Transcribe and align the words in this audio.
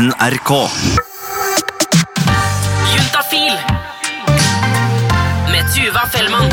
NRK. 0.00 0.50
Juntafil 2.88 3.56
med 5.52 5.66
Tuva 5.74 6.06
Fellmann. 6.08 6.48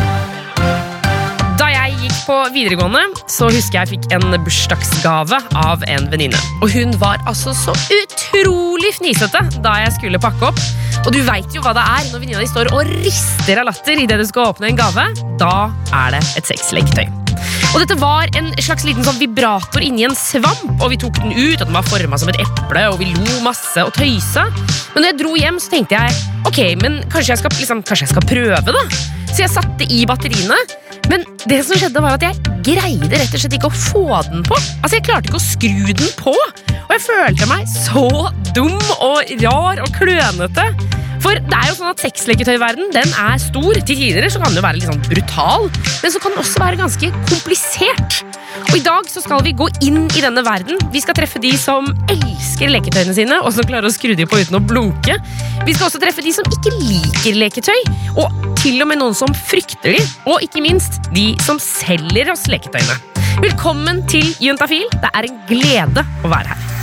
Da 1.56 1.70
jeg 1.72 1.94
gikk 2.02 2.18
på 2.26 2.36
videregående, 2.52 3.06
så 3.32 3.48
husker 3.48 3.80
jeg 3.80 3.94
fikk 3.94 4.10
en 4.18 4.36
bursdagsgave 4.44 5.40
av 5.62 5.86
en 5.88 6.10
venninne. 6.12 6.42
Og 6.60 6.76
hun 6.76 6.92
var 7.00 7.24
altså 7.24 7.54
så 7.56 7.76
utrolig 8.02 8.92
fnisete 8.98 9.46
da 9.64 9.78
jeg 9.86 9.96
skulle 9.96 10.20
pakke 10.20 10.50
opp. 10.50 10.60
Og 11.06 11.14
du 11.16 11.22
veit 11.24 11.56
jo 11.56 11.64
hva 11.64 11.72
det 11.78 11.86
er 11.86 12.10
når 12.10 12.26
venninna 12.26 12.44
di 12.44 12.52
står 12.52 12.74
og 12.74 12.92
rister 12.98 13.64
av 13.64 13.72
latter 13.72 14.04
idet 14.04 14.20
du 14.20 14.28
skal 14.28 14.52
åpne 14.52 14.74
en 14.74 14.82
gave. 14.84 15.08
Da 15.40 15.70
er 16.04 16.18
det 16.18 16.26
et 16.36 16.52
sexleketøy. 16.52 17.27
Og 17.74 17.82
dette 17.84 17.98
var 18.00 18.32
en 18.40 18.50
slags 18.62 18.86
liten 18.88 19.06
sånn 19.06 19.20
vibrator 19.22 19.84
inni 19.86 20.08
en 20.08 20.16
svamp, 20.18 20.82
og 20.82 20.92
vi 20.94 21.00
tok 21.02 21.20
den 21.22 21.36
ut, 21.36 21.60
og 21.60 21.68
den 21.68 21.76
var 21.78 21.88
forma 21.90 22.20
som 22.20 22.32
et 22.32 22.42
eple, 22.44 22.88
og 22.92 23.00
vi 23.02 23.12
lo 23.14 23.38
masse 23.46 23.84
og 23.84 23.94
tøysa. 23.98 24.48
Men 24.94 25.04
når 25.04 25.12
jeg 25.12 25.20
dro 25.22 25.36
hjem, 25.38 25.62
så 25.62 25.74
tenkte 25.76 26.00
jeg 26.00 26.18
ok, 26.50 26.60
men 26.82 27.00
kanskje 27.12 27.36
jeg 27.36 27.44
skal, 27.44 27.56
liksom, 27.60 27.86
kanskje 27.86 28.08
jeg 28.08 28.16
skal 28.16 28.28
prøve, 28.32 28.76
da. 28.80 28.86
Så 29.30 29.44
jeg 29.44 29.54
satte 29.54 29.86
i 29.94 30.06
batteriene. 30.10 30.58
Men 31.12 31.24
det 31.48 31.62
som 31.64 31.78
skjedde 31.80 32.02
var 32.04 32.18
at 32.18 32.26
jeg 32.26 32.56
greide 32.66 33.20
rett 33.20 33.32
og 33.32 33.40
slett 33.40 33.56
ikke 33.56 33.70
å 33.70 33.78
få 33.78 34.06
den 34.28 34.44
på. 34.48 34.58
Altså, 34.82 34.98
Jeg 34.98 35.06
klarte 35.08 35.30
ikke 35.30 35.40
å 35.40 35.44
skru 35.44 35.94
den 35.94 36.10
på. 36.20 36.34
Og 36.88 36.94
jeg 36.96 37.04
følte 37.06 37.50
meg 37.52 37.68
så 37.70 38.08
dum 38.56 38.76
og 38.98 39.30
rar 39.44 39.84
og 39.84 39.92
klønete. 39.96 40.66
For 41.28 41.36
det 41.44 41.58
er 41.58 41.68
jo 41.68 41.74
sånn 41.76 41.90
at 41.92 42.00
sexleketøyverden 42.00 42.94
den 42.96 43.10
er 43.20 43.40
stor. 43.44 43.76
Til 43.84 44.00
tider 44.00 44.30
så 44.32 44.40
kan 44.40 44.54
den 44.54 44.62
jo 44.62 44.64
være 44.64 44.78
litt 44.78 44.88
sånn 44.88 45.02
brutal, 45.10 45.66
men 46.00 46.14
så 46.14 46.22
kan 46.24 46.32
den 46.32 46.40
også 46.40 46.62
være 46.64 46.80
ganske 46.80 47.10
komplisert. 47.28 48.22
Og 48.70 48.78
I 48.78 48.84
dag 48.86 49.10
så 49.12 49.20
skal 49.26 49.44
vi 49.44 49.52
gå 49.60 49.68
inn 49.84 50.06
i 50.08 50.24
denne 50.24 50.40
verden. 50.48 50.80
Vi 50.94 51.02
skal 51.04 51.18
treffe 51.18 51.42
de 51.44 51.52
som 51.60 51.90
elsker 52.14 52.72
leketøyene 52.72 53.18
sine, 53.18 53.42
og 53.44 53.52
som 53.58 53.68
klarer 53.68 53.90
å 53.90 53.92
skru 53.92 54.16
dem 54.16 54.32
på 54.32 54.40
uten 54.40 54.56
å 54.56 54.64
blunke. 54.64 55.20
Vi 55.68 55.76
skal 55.76 55.90
også 55.90 56.00
treffe 56.00 56.24
de 56.24 56.32
som 56.38 56.48
ikke 56.48 56.72
liker 56.78 57.36
leketøy, 57.44 57.84
og 58.16 58.56
til 58.64 58.80
og 58.86 58.92
med 58.94 59.04
noen 59.04 59.20
som 59.20 59.36
frykter 59.36 59.98
dem. 59.98 60.16
Og 60.32 60.48
ikke 60.48 60.64
minst 60.64 61.12
de 61.12 61.34
som 61.44 61.60
selger 61.60 62.32
oss 62.32 62.48
leketøyene. 62.48 62.96
Velkommen 63.44 64.06
til 64.08 64.32
Juntafil. 64.40 64.88
Det 64.96 65.12
er 65.12 65.28
en 65.28 65.40
glede 65.52 66.08
å 66.24 66.32
være 66.32 66.56
her. 66.56 66.77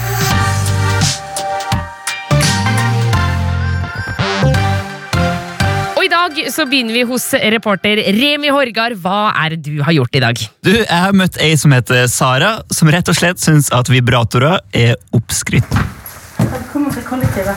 Dag 6.25 6.53
så 6.53 6.65
begynner 6.69 6.95
vi 6.95 7.03
hos 7.09 7.27
reporter 7.53 8.01
Remi 8.17 8.49
Horgard. 8.53 8.97
Hva 9.01 9.33
er 9.45 9.55
det 9.55 9.65
du 9.67 9.83
har 9.85 9.93
gjort 9.93 10.17
i 10.17 10.23
dag? 10.23 10.39
Du, 10.65 10.71
Jeg 10.73 10.89
har 10.89 11.13
møtt 11.17 11.37
ei 11.43 11.57
som 11.61 11.73
heter 11.75 12.07
Sara, 12.09 12.63
som 12.73 12.89
rett 12.93 13.09
og 13.11 13.17
slett 13.19 13.43
syns 13.43 13.69
at 13.75 13.91
vibratorer 13.93 14.63
er 14.73 14.95
oppskrytt. 15.17 15.77
Velkommen 16.39 16.95
til 16.95 17.05
kollektivet. 17.05 17.57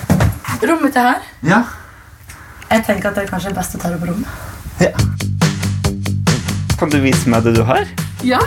Rommet 0.67 0.97
er 0.99 1.11
her. 1.11 1.29
Ja. 1.47 1.61
Jeg 2.67 2.83
tenker 2.89 3.11
at 3.11 3.15
det 3.15 3.23
er 3.27 3.31
kanskje 3.31 3.53
best 3.55 3.77
å 3.77 3.81
ta 3.81 3.93
det 3.93 4.01
på 4.01 4.09
rommet. 4.09 4.27
Kan 6.77 6.91
du 6.91 6.99
vise 7.01 7.31
meg 7.31 7.47
det 7.47 7.55
du 7.55 7.63
har? 7.67 7.87
Ja, 8.27 8.41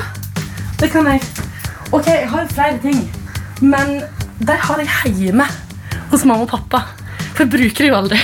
det 0.83 0.91
kan 0.93 1.09
jeg. 1.09 1.25
Ok, 1.91 2.07
jeg 2.11 2.29
har 2.31 2.53
flere 2.53 2.77
ting, 2.85 3.01
men 3.65 4.03
de 4.39 4.61
har 4.69 4.85
jeg 4.85 5.17
hjemme 5.25 5.49
hos 6.13 6.29
mamma 6.29 6.45
og 6.45 6.53
pappa. 6.53 6.85
For 7.33 7.47
jeg 7.47 7.53
bruker 7.57 7.87
det 7.87 7.93
jo 7.95 7.99
aldri. 8.03 8.23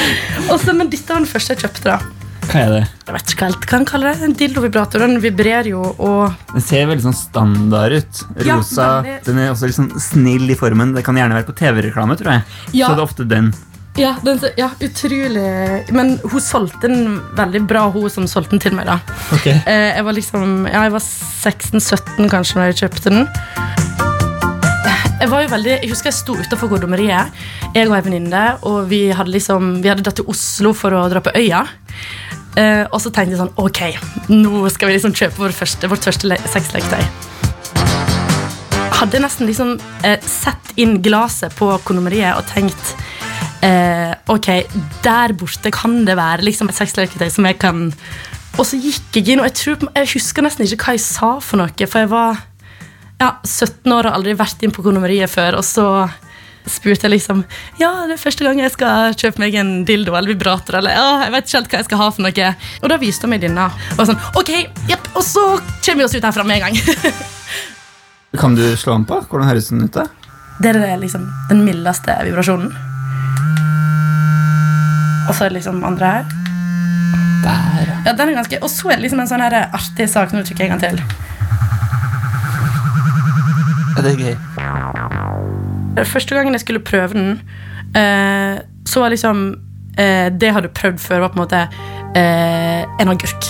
Også, 0.52 0.72
men 0.76 0.90
dette 0.92 1.08
var 1.12 1.22
den 1.22 1.28
første 1.30 1.54
jeg 1.56 1.64
kjøpte. 1.66 1.84
da. 1.96 1.98
Hva 2.46 2.60
er 2.62 2.68
det? 2.70 2.82
Jeg 3.08 3.14
vet 3.16 3.32
ikke 3.32 3.42
hva 3.42 3.48
jeg 3.50 3.68
kan 3.70 3.84
kalle 3.88 4.10
det. 4.12 4.22
En 4.22 4.34
dildovibrator. 4.38 5.02
Den 5.02 5.16
vibrerer 5.24 5.66
jo 5.72 5.80
og 5.98 6.34
Den 6.52 6.62
ser 6.62 6.86
veldig 6.86 7.02
sånn 7.08 7.16
standard 7.18 7.96
ut. 7.98 8.20
Ja, 8.46 8.58
Rosa. 8.60 8.90
veldig. 9.02 9.16
Den 9.26 9.40
er 9.42 9.50
også 9.50 9.66
litt 9.70 9.78
sånn 9.80 9.90
snill 10.00 10.46
i 10.54 10.58
formen. 10.58 10.94
Det 10.94 11.02
kan 11.06 11.18
gjerne 11.18 11.34
være 11.40 11.48
på 11.50 11.56
TV-reklame, 11.58 12.14
tror 12.20 12.36
jeg. 12.36 12.44
Ja. 12.78 12.86
Så 12.92 12.94
er 12.94 13.02
ofte 13.08 13.26
den. 13.28 13.50
Ja, 13.96 14.10
den, 14.20 14.36
ja, 14.60 14.66
utrolig 14.84 15.90
Men 15.96 16.18
hun 16.20 16.42
solgte 16.44 16.82
den 16.84 17.14
veldig 17.38 17.62
bra, 17.66 17.86
hun 17.94 18.10
som 18.12 18.26
solgte 18.28 18.52
den 18.52 18.60
til 18.60 18.74
meg. 18.76 18.84
da 18.84 18.98
Eh, 19.64 19.96
Jeg 19.96 20.04
var 20.04 20.12
liksom 20.12 20.66
Ja, 20.68 20.82
jeg 20.84 20.92
var 20.92 21.00
16-17 21.00 22.28
kanskje 22.28 22.58
når 22.60 22.68
jeg 22.70 22.78
kjøpte 22.84 23.10
den. 23.10 23.26
Jeg 25.20 25.30
var 25.32 25.42
jo 25.46 25.48
veldig 25.48 25.74
Jeg 25.80 25.88
husker 25.90 26.10
jeg 26.10 26.18
sto 26.18 26.34
utenfor 26.36 26.68
kondomeriet, 26.74 27.32
jeg 27.74 27.88
og 27.88 27.94
ei 27.96 28.02
venninne, 28.04 28.42
og 28.68 28.88
vi 28.90 29.06
hadde 29.16 29.32
liksom 29.32 29.78
Vi 29.84 29.88
hadde 29.88 30.04
dratt 30.04 30.18
til 30.20 30.28
Oslo 30.32 30.74
for 30.76 30.92
å 30.96 31.06
dra 31.12 31.22
på 31.24 31.32
Øya. 31.38 31.62
Eh, 32.56 32.84
og 32.90 33.00
så 33.04 33.10
tenkte 33.12 33.34
jeg 33.36 33.40
sånn 33.40 33.54
Ok, 33.60 33.80
nå 34.32 34.66
skal 34.72 34.90
vi 34.90 34.96
liksom 34.98 35.14
kjøpe 35.16 35.40
vår 35.42 35.54
første, 35.56 35.88
vårt 35.92 36.04
første 36.08 36.28
le- 36.30 36.40
sexleketøy. 36.52 37.02
Hadde 38.96 39.20
nesten 39.20 39.48
liksom 39.48 39.74
eh, 40.08 40.20
sett 40.24 40.72
inn 40.80 40.98
glasset 41.04 41.52
på 41.58 41.68
kondomeriet 41.84 42.36
og 42.38 42.46
tenkt 42.48 42.94
eh, 43.64 44.12
Ok, 44.32 44.48
der 45.04 45.34
borte 45.36 45.72
kan 45.74 45.98
det 46.08 46.16
være 46.16 46.46
liksom 46.48 46.70
et 46.72 46.78
sexleketøy 46.78 47.28
som 47.32 47.48
jeg 47.48 47.58
kan 47.60 47.86
Og 48.56 48.64
så 48.64 48.78
gikk 48.80 49.18
jeg 49.20 49.34
inn, 49.34 49.42
og 49.44 49.50
jeg, 49.50 49.56
tror, 49.60 49.88
jeg 49.96 50.12
husker 50.14 50.46
nesten 50.46 50.64
ikke 50.64 50.80
hva 50.86 50.94
jeg 50.96 51.04
sa 51.04 51.34
for 51.44 51.60
noe, 51.60 51.88
for 51.88 52.04
jeg 52.04 52.12
var 52.12 52.40
ja, 53.20 53.32
17 53.44 53.92
år 53.92 54.08
og 54.10 54.18
aldri 54.18 54.36
vært 54.36 54.62
inn 54.64 54.74
på 54.74 54.84
kondomeriet 54.84 55.30
før, 55.32 55.58
og 55.60 55.64
så 55.66 55.86
spurte 56.66 57.06
jeg 57.06 57.12
liksom 57.12 57.44
Ja, 57.78 58.08
det 58.08 58.16
er 58.16 58.18
første 58.20 58.42
gang 58.42 58.58
jeg 58.58 58.72
skal 58.74 59.14
kjøpe 59.14 59.38
meg 59.38 59.54
en 59.60 59.70
dildo 59.86 60.16
eller 60.18 60.34
vibrator, 60.34 60.80
eller 60.80 60.96
ja, 60.96 61.06
jeg 61.24 61.34
vet 61.34 61.46
ikke 61.46 61.58
helt 61.58 61.70
hva 61.70 61.80
jeg 61.80 61.88
skal 61.88 62.02
ha 62.02 62.10
for 62.10 62.26
noe. 62.26 62.50
Og 62.82 62.90
da 62.92 62.98
viste 63.00 63.28
hun 63.28 63.34
meg 63.36 63.44
denne. 63.44 63.68
Og 63.96 64.04
sånn, 64.08 64.20
ok, 64.38 64.52
jepp, 64.90 65.10
og 65.14 65.24
så 65.24 65.46
kommer 65.84 66.02
vi 66.02 66.08
oss 66.08 66.16
ut 66.16 66.26
herfra 66.26 66.46
med 66.46 66.60
en 66.60 66.66
gang. 66.66 66.80
Kan 68.40 68.56
du 68.58 68.64
slå 68.76 68.98
den 68.98 69.06
på? 69.08 69.22
Hvordan 69.30 69.48
høres 69.48 69.70
den 69.70 69.86
ut? 69.86 69.94
da? 69.96 70.08
Det 70.60 70.72
er 70.74 70.98
liksom 71.00 71.24
den 71.48 71.62
mildeste 71.64 72.16
vibrasjonen. 72.26 72.74
Og 75.26 75.32
så 75.34 75.46
er 75.46 75.50
det 75.50 75.58
liksom 75.60 75.80
andre 75.86 76.10
her. 76.18 76.34
Der, 77.46 77.94
ja. 78.04 78.12
Den 78.12 78.28
er 78.28 78.36
ganske, 78.40 78.58
Og 78.62 78.70
så 78.70 78.90
er 78.90 78.98
det 78.98 79.06
liksom 79.06 79.22
en 79.22 79.30
sånn 79.30 79.44
her 79.44 79.56
artig 79.64 80.08
sak. 80.10 80.34
Nå 80.34 80.42
trykker 80.44 80.66
jeg 80.66 80.72
en 80.72 80.76
gang 80.76 80.84
til. 80.84 81.00
Ja. 83.96 84.04
Det 84.04 84.12
er 84.12 84.22
gøy. 84.22 84.34
Første 86.04 86.36
gangen 86.36 86.56
jeg 86.56 86.64
skulle 86.64 86.84
prøve 86.84 87.16
den, 87.16 87.38
eh, 87.96 88.58
så 88.86 89.02
var 89.02 89.12
liksom 89.14 89.46
eh, 89.98 90.28
Det 90.30 90.50
jeg 90.50 90.56
hadde 90.58 90.74
prøvd 90.76 90.98
før, 91.00 91.22
var 91.24 91.32
på 91.32 91.40
en 91.40 91.44
måte 91.44 91.62
eh, 92.16 92.82
en 93.00 93.12
agurk. 93.12 93.48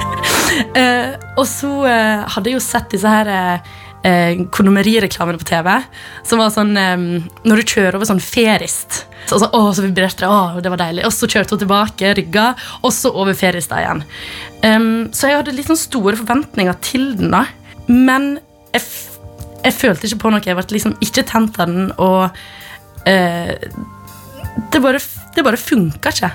eh, 0.80 1.14
og 1.36 1.46
så 1.48 1.72
eh, 1.88 2.26
hadde 2.34 2.52
jeg 2.52 2.58
jo 2.58 2.64
sett 2.64 2.92
disse 2.92 3.08
her 3.08 3.32
eh, 3.32 4.42
kondomerireklamene 4.52 5.40
på 5.40 5.48
TV. 5.48 5.70
Som 6.28 6.42
var 6.42 6.52
sånn 6.54 6.76
eh, 6.76 7.08
Når 7.48 7.62
du 7.62 7.74
kjører 7.74 7.96
over 7.98 8.08
sånn 8.08 8.22
ferist. 8.22 9.06
Så, 9.30 9.38
så, 9.38 9.48
så 9.48 9.84
vibrerte 9.84 10.26
det. 10.26 10.62
Det 10.64 10.72
var 10.72 10.82
deilig. 10.82 11.06
Og 11.08 11.14
så 11.14 11.28
kjørte 11.30 11.56
hun 11.56 11.62
tilbake, 11.64 12.14
rygga, 12.18 12.52
og 12.82 12.92
så 12.94 13.12
over 13.14 13.36
ferista 13.38 13.80
igjen. 13.80 14.02
Um, 14.62 14.88
så 15.14 15.30
jeg 15.30 15.38
hadde 15.38 15.54
litt 15.54 15.70
sånn 15.70 15.78
store 15.78 16.18
forventninger 16.18 16.74
til 16.84 17.12
den, 17.20 17.30
da. 17.34 17.44
Men 17.86 18.34
jeg, 18.74 18.82
jeg 19.62 19.74
følte 19.76 20.08
ikke 20.08 20.22
på 20.24 20.32
noe. 20.32 20.42
Jeg 20.44 20.58
ble 20.58 20.76
liksom 20.76 20.96
ikke 21.04 21.24
tent 21.28 21.58
av 21.62 21.70
den, 21.70 21.90
og 22.02 23.08
eh, 23.08 23.54
det 24.72 24.82
bare, 24.82 25.00
det 25.34 25.44
bare 25.46 25.60
funka 25.60 26.12
ikke. 26.12 26.30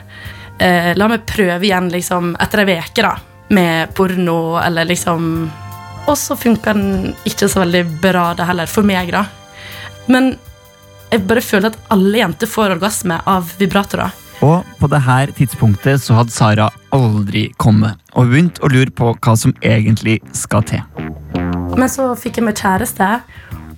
Eh, 0.63 0.91
la 0.97 1.09
meg 1.11 1.25
prøve 1.29 1.67
igjen 1.67 1.91
liksom, 1.93 2.33
etter 2.41 2.63
ei 2.63 2.79
uke 2.79 3.13
med 3.53 3.93
porno, 3.95 4.57
eller 4.59 4.83
liksom 4.89 5.49
Og 6.07 6.15
så 6.17 6.35
funka 6.39 6.73
den 6.73 7.15
ikke 7.27 7.49
så 7.51 7.65
veldig 7.65 7.83
bra, 8.01 8.33
det 8.33 8.45
heller, 8.47 8.69
for 8.71 8.88
meg, 8.88 9.11
da. 9.11 9.25
Men 10.07 10.38
jeg 11.11 11.25
bare 11.27 11.44
føler 11.44 11.73
at 11.73 11.91
alle 11.91 12.21
jenter 12.21 12.47
får 12.47 12.77
orgasme 12.77 13.17
av 13.27 13.51
vibratorer. 13.59 14.13
Og 14.46 14.66
på 14.78 14.90
det 14.92 15.00
her 15.02 15.31
tidspunktet 15.34 16.03
så 16.03 16.20
hadde 16.20 16.34
Sara 16.34 16.68
aldri 16.94 17.48
kommet, 17.58 17.98
og 18.14 18.30
begynt 18.30 18.62
å 18.62 18.70
lure 18.70 18.94
på 18.94 19.14
hva 19.16 19.34
som 19.40 19.53
egentlig 19.66 20.20
skal 20.38 20.66
til. 20.68 20.84
Men 21.78 21.90
så 21.90 22.12
fikk 22.18 22.38
jeg 22.40 22.46
meg 22.46 22.59
kjæreste, 22.59 23.08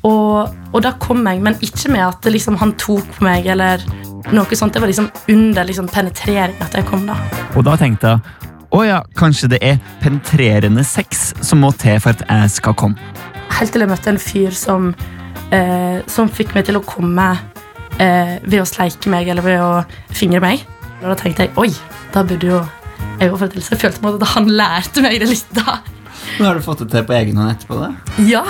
og, 0.07 0.51
og 0.71 0.83
da 0.83 0.93
kom 0.99 1.23
jeg, 1.27 1.41
men 1.43 1.57
ikke 1.63 1.91
med 1.91 2.05
at 2.07 2.27
liksom, 2.27 2.59
han 2.59 2.75
tok 2.79 3.07
på 3.15 3.25
meg, 3.27 3.47
eller 3.51 3.83
noe 4.35 4.57
sånt. 4.57 4.75
Det 4.75 4.83
var 4.83 4.91
liksom 4.91 5.09
under 5.31 5.67
liksom, 5.67 5.87
penetrering 5.91 6.55
at 6.63 6.75
jeg 6.75 6.87
kom, 6.87 7.07
da. 7.07 7.17
Og 7.55 7.65
da 7.67 7.75
tenkte 7.79 8.13
jeg 8.13 8.37
å 8.69 8.83
ja, 8.85 8.99
kanskje 9.17 9.49
det 9.55 9.61
er 9.65 9.79
penetrerende 10.03 10.83
sex 10.85 11.31
som 11.41 11.63
må 11.63 11.71
til 11.81 11.97
for 12.03 12.13
at 12.13 12.21
jeg 12.27 12.51
skal 12.59 12.75
komme. 12.77 13.13
Helt 13.57 13.73
til 13.73 13.81
jeg 13.81 13.89
møtte 13.89 14.11
en 14.11 14.21
fyr 14.21 14.53
som, 14.55 14.91
eh, 15.55 16.03
som 16.07 16.29
fikk 16.29 16.53
meg 16.53 16.67
til 16.67 16.77
å 16.77 16.83
komme 16.85 17.31
eh, 17.99 18.35
ved 18.43 18.63
å 18.63 18.67
sleike 18.67 19.11
meg 19.11 19.29
eller 19.31 19.45
ved 19.45 19.61
å 19.63 19.71
fingre 20.15 20.41
meg. 20.43 20.65
Og 20.99 21.07
da 21.11 21.15
tenkte 21.19 21.47
jeg 21.47 21.55
oi, 21.59 21.69
da 22.13 22.25
burde 22.27 22.49
jo 22.49 22.59
jeg 23.19 23.31
det. 23.31 23.63
Så 23.63 23.75
jeg 23.75 23.81
følte 23.81 23.99
på 23.99 24.07
en 24.07 24.13
måte 24.13 24.23
at 24.23 24.33
han 24.35 24.49
lærte 24.51 25.03
meg 25.03 25.19
det 25.21 25.29
litt 25.29 25.53
da. 25.55 25.79
Men 26.37 26.47
Har 26.47 26.55
du 26.59 26.63
fått 26.63 26.83
det 26.83 26.89
til 26.93 27.07
på 27.07 27.15
egen 27.17 27.39
hånd 27.39 27.51
etterpå? 27.51 27.79
da? 27.79 27.89
Ja. 28.27 28.43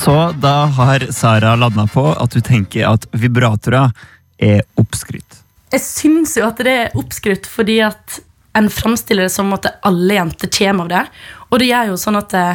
Så 0.00 0.14
da 0.40 0.54
har 0.76 1.06
Sara 1.12 1.54
landa 1.56 1.86
på 1.86 2.06
at 2.12 2.32
du 2.32 2.40
tenker 2.40 2.88
at 2.88 3.06
vibratorer 3.12 3.92
er 4.40 4.64
oppskrytt. 4.80 5.38
Jeg 5.70 5.84
syns 5.84 6.34
jo 6.38 6.46
at 6.48 6.58
det 6.64 6.72
er 6.86 6.96
oppskrytt 6.98 7.46
fordi 7.46 7.78
at 7.86 8.20
en 8.58 8.66
framstiller 8.72 9.28
det 9.28 9.34
som 9.34 9.52
at 9.54 9.68
alle 9.86 10.16
jenter 10.16 10.50
kommer 10.50 10.88
av 10.88 10.90
det. 10.90 11.04
Og 11.50 11.60
det 11.62 11.68
gjør 11.70 11.92
jo 11.92 12.00
sånn 12.00 12.18
at 12.18 12.32
det, 12.34 12.46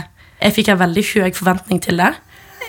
jeg 0.41 0.55
fikk 0.55 0.71
en 0.73 0.81
veldig 0.81 1.03
høy 1.13 1.33
forventning 1.35 1.81
til 1.83 2.01
det. 2.01 2.13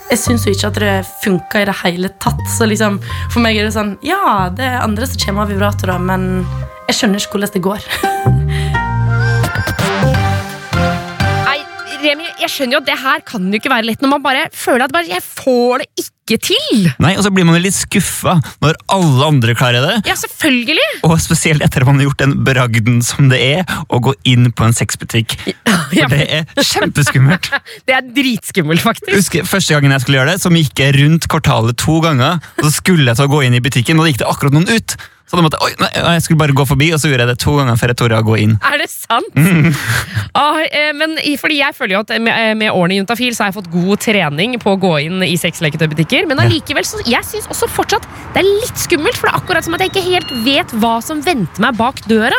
Jeg 0.06 0.20
syns 0.22 0.46
jo 0.46 0.54
ikke 0.54 0.70
at 0.70 0.80
det 0.82 0.94
funka 1.24 1.62
i 1.64 1.66
det 1.66 1.76
hele 1.82 2.12
tatt. 2.22 2.42
Så 2.54 2.68
liksom, 2.70 3.00
for 3.32 3.42
meg 3.42 3.58
er 3.58 3.66
det 3.66 3.74
sånn 3.74 3.96
Ja, 4.06 4.48
det 4.54 4.68
er 4.68 4.84
andre 4.84 5.08
som 5.08 5.18
kommer 5.24 5.46
av 5.46 5.54
vibratorer, 5.54 5.98
men 5.98 6.46
jeg 6.86 7.00
skjønner 7.00 7.22
ikke 7.22 7.38
hvordan 7.38 7.56
det 7.56 7.64
går. 7.66 7.88
Remi, 12.06 12.26
jeg 12.38 12.52
skjønner 12.52 12.76
jo 12.76 12.82
at 12.84 12.86
det 12.86 12.98
her 13.00 13.22
kan 13.26 13.46
jo 13.50 13.58
ikke 13.58 13.70
være 13.72 13.88
lett 13.88 14.02
når 14.04 14.12
man 14.12 14.22
bare 14.22 14.44
føler 14.54 14.84
at 14.86 14.92
bare, 14.94 15.08
jeg 15.10 15.22
får 15.24 15.82
det 15.82 16.04
ikke 16.04 16.36
til. 16.42 16.84
Nei, 17.02 17.12
Og 17.18 17.24
så 17.26 17.30
blir 17.34 17.46
man 17.46 17.58
litt 17.62 17.74
skuffa 17.74 18.36
når 18.62 18.78
alle 18.94 19.26
andre 19.26 19.54
klarer 19.58 19.82
det. 19.82 19.96
Ja, 20.10 20.14
selvfølgelig. 20.18 20.86
Og 21.06 21.16
spesielt 21.22 21.64
etter 21.66 21.82
at 21.82 21.90
man 21.90 21.98
har 21.98 22.08
gjort 22.08 22.22
den 22.22 22.36
bragden 22.46 23.00
som 23.06 23.30
det 23.32 23.40
er 23.42 23.74
å 23.90 24.00
gå 24.02 24.14
inn 24.28 24.50
på 24.54 24.68
en 24.68 24.76
sexbutikk. 24.76 25.34
Ja, 25.58 25.80
For 25.90 26.14
det 26.14 26.28
er 26.42 26.70
kjempeskummelt. 26.70 27.50
Det 27.86 27.94
er 27.94 28.06
dritskummelt, 28.14 28.82
faktisk. 28.82 29.14
Husker 29.14 29.46
Første 29.46 29.74
gangen 29.76 29.94
jeg 29.94 30.02
skulle 30.02 30.18
gjøre 30.20 30.34
det, 30.34 30.42
så 30.42 30.50
gikk 30.54 30.82
jeg 30.82 30.96
rundt 30.98 31.28
kvartalet 31.30 31.78
to 31.78 31.98
ganger. 32.04 32.40
Så 32.62 32.72
skulle 32.80 33.06
jeg 33.10 33.18
til 33.18 33.28
å 33.28 33.32
gå 33.34 33.42
inn 33.46 33.58
i 33.58 33.62
butikken, 33.62 33.98
og 33.98 34.06
da 34.06 34.12
gikk 34.12 34.22
det 34.22 34.30
akkurat 34.30 34.56
noen 34.56 34.70
ut. 34.70 34.96
Så 35.26 35.34
da 35.34 35.42
måtte 35.42 35.58
oi, 35.64 35.72
nei, 35.80 35.88
jeg 36.14 36.22
skulle 36.22 36.38
bare 36.38 36.54
gå 36.54 36.64
forbi, 36.68 36.92
og 36.94 37.00
så 37.02 37.10
gjorde 37.10 37.24
jeg 37.24 37.32
det 37.32 37.40
to 37.42 37.56
ganger 37.58 37.78
før 37.80 37.90
jeg 37.90 37.98
torde 37.98 38.18
å 38.22 38.26
gå 38.26 38.36
inn. 38.44 38.54
Er 38.62 38.78
det 38.82 38.90
sant? 38.92 39.34
Ah, 40.36 40.58
eh, 40.60 40.90
men 40.92 41.14
fordi 41.40 41.62
jeg 41.62 41.72
føler 41.72 41.94
jo 41.94 42.00
at 42.02 42.10
med, 42.20 42.28
eh, 42.28 42.50
med 42.60 42.68
årene 42.68 42.92
i 42.92 42.98
Juntafil 42.98 43.32
så 43.32 43.46
har 43.46 43.48
jeg 43.48 43.56
fått 43.56 43.70
god 43.72 44.02
trening 44.04 44.58
på 44.60 44.74
å 44.74 44.78
gå 44.82 44.90
inn 45.06 45.24
i 45.24 45.32
sexleketøybutikker. 45.40 46.26
Men 46.28 46.42
allikevel, 46.42 46.84
så 46.84 47.00
jeg 47.08 47.24
syns 47.24 47.48
også 47.48 47.70
fortsatt 47.72 48.04
det 48.34 48.42
er 48.42 48.50
litt 48.50 48.82
skummelt, 48.82 49.16
for 49.16 49.30
det 49.30 49.32
er 49.32 49.40
akkurat 49.40 49.64
som 49.64 49.78
at 49.78 49.86
jeg 49.86 49.94
ikke 49.94 50.04
helt 50.04 50.34
vet 50.44 50.74
hva 50.82 50.98
som 51.00 51.24
venter 51.24 51.64
meg 51.64 51.80
bak 51.80 52.04
døra. 52.04 52.36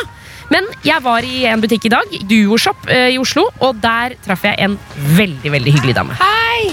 Men 0.54 0.70
jeg 0.86 1.02
var 1.04 1.26
i 1.26 1.42
en 1.50 1.64
butikk 1.64 1.90
i 1.90 1.94
dag, 1.96 2.14
Duoshop 2.30 2.86
eh, 2.94 3.10
i 3.16 3.18
Oslo, 3.18 3.48
og 3.66 3.82
der 3.82 4.14
traff 4.28 4.46
jeg 4.46 4.62
en 4.62 4.78
veldig, 5.18 5.56
veldig 5.58 5.76
hyggelig 5.80 5.98
dame. 5.98 6.22
Hei! 6.22 6.70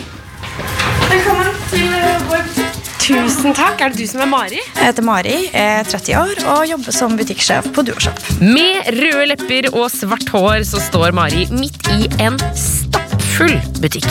Velkommen 1.08 1.56
til 1.72 1.88
vår 2.28 2.44
butikk. 2.44 2.63
Tusen 3.04 3.52
takk. 3.52 3.82
Er 3.84 3.92
det 3.92 4.00
du 4.00 4.08
som 4.08 4.22
er 4.24 4.28
Mari? 4.30 4.56
Jeg 4.56 4.86
heter 4.86 5.04
Mari, 5.04 5.34
er 5.52 5.84
30 5.84 6.14
år 6.16 6.38
og 6.54 6.62
jobber 6.70 6.94
som 6.96 7.12
butikksjef 7.18 7.66
på 7.76 7.82
Duoshop. 7.84 8.16
Med 8.40 8.86
røde 8.96 9.26
lepper 9.28 9.68
og 9.74 9.90
svart 9.92 10.30
hår 10.32 10.64
så 10.64 10.80
står 10.80 11.12
Mari 11.12 11.42
midt 11.52 11.90
i 11.92 12.08
en 12.24 12.38
stappfull 12.56 13.52
butikk. 13.82 14.08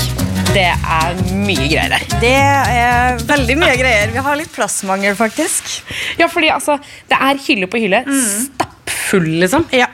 Det 0.54 0.68
er 0.70 1.18
mye 1.34 1.66
greier 1.72 1.96
der. 1.96 2.06
Det 2.22 2.36
er 2.38 3.18
veldig 3.32 3.56
mye 3.64 3.80
greier. 3.82 4.14
Vi 4.14 4.26
har 4.28 4.38
litt 4.38 4.54
plassmangel, 4.54 5.18
faktisk. 5.18 5.74
Ja, 6.22 6.30
fordi 6.30 6.54
altså, 6.54 6.78
det 7.10 7.18
er 7.18 7.42
hylle 7.48 7.72
på 7.74 7.82
hylle. 7.82 8.04
Stappfull, 8.30 9.26
liksom. 9.42 9.66
Ja. 9.74 9.90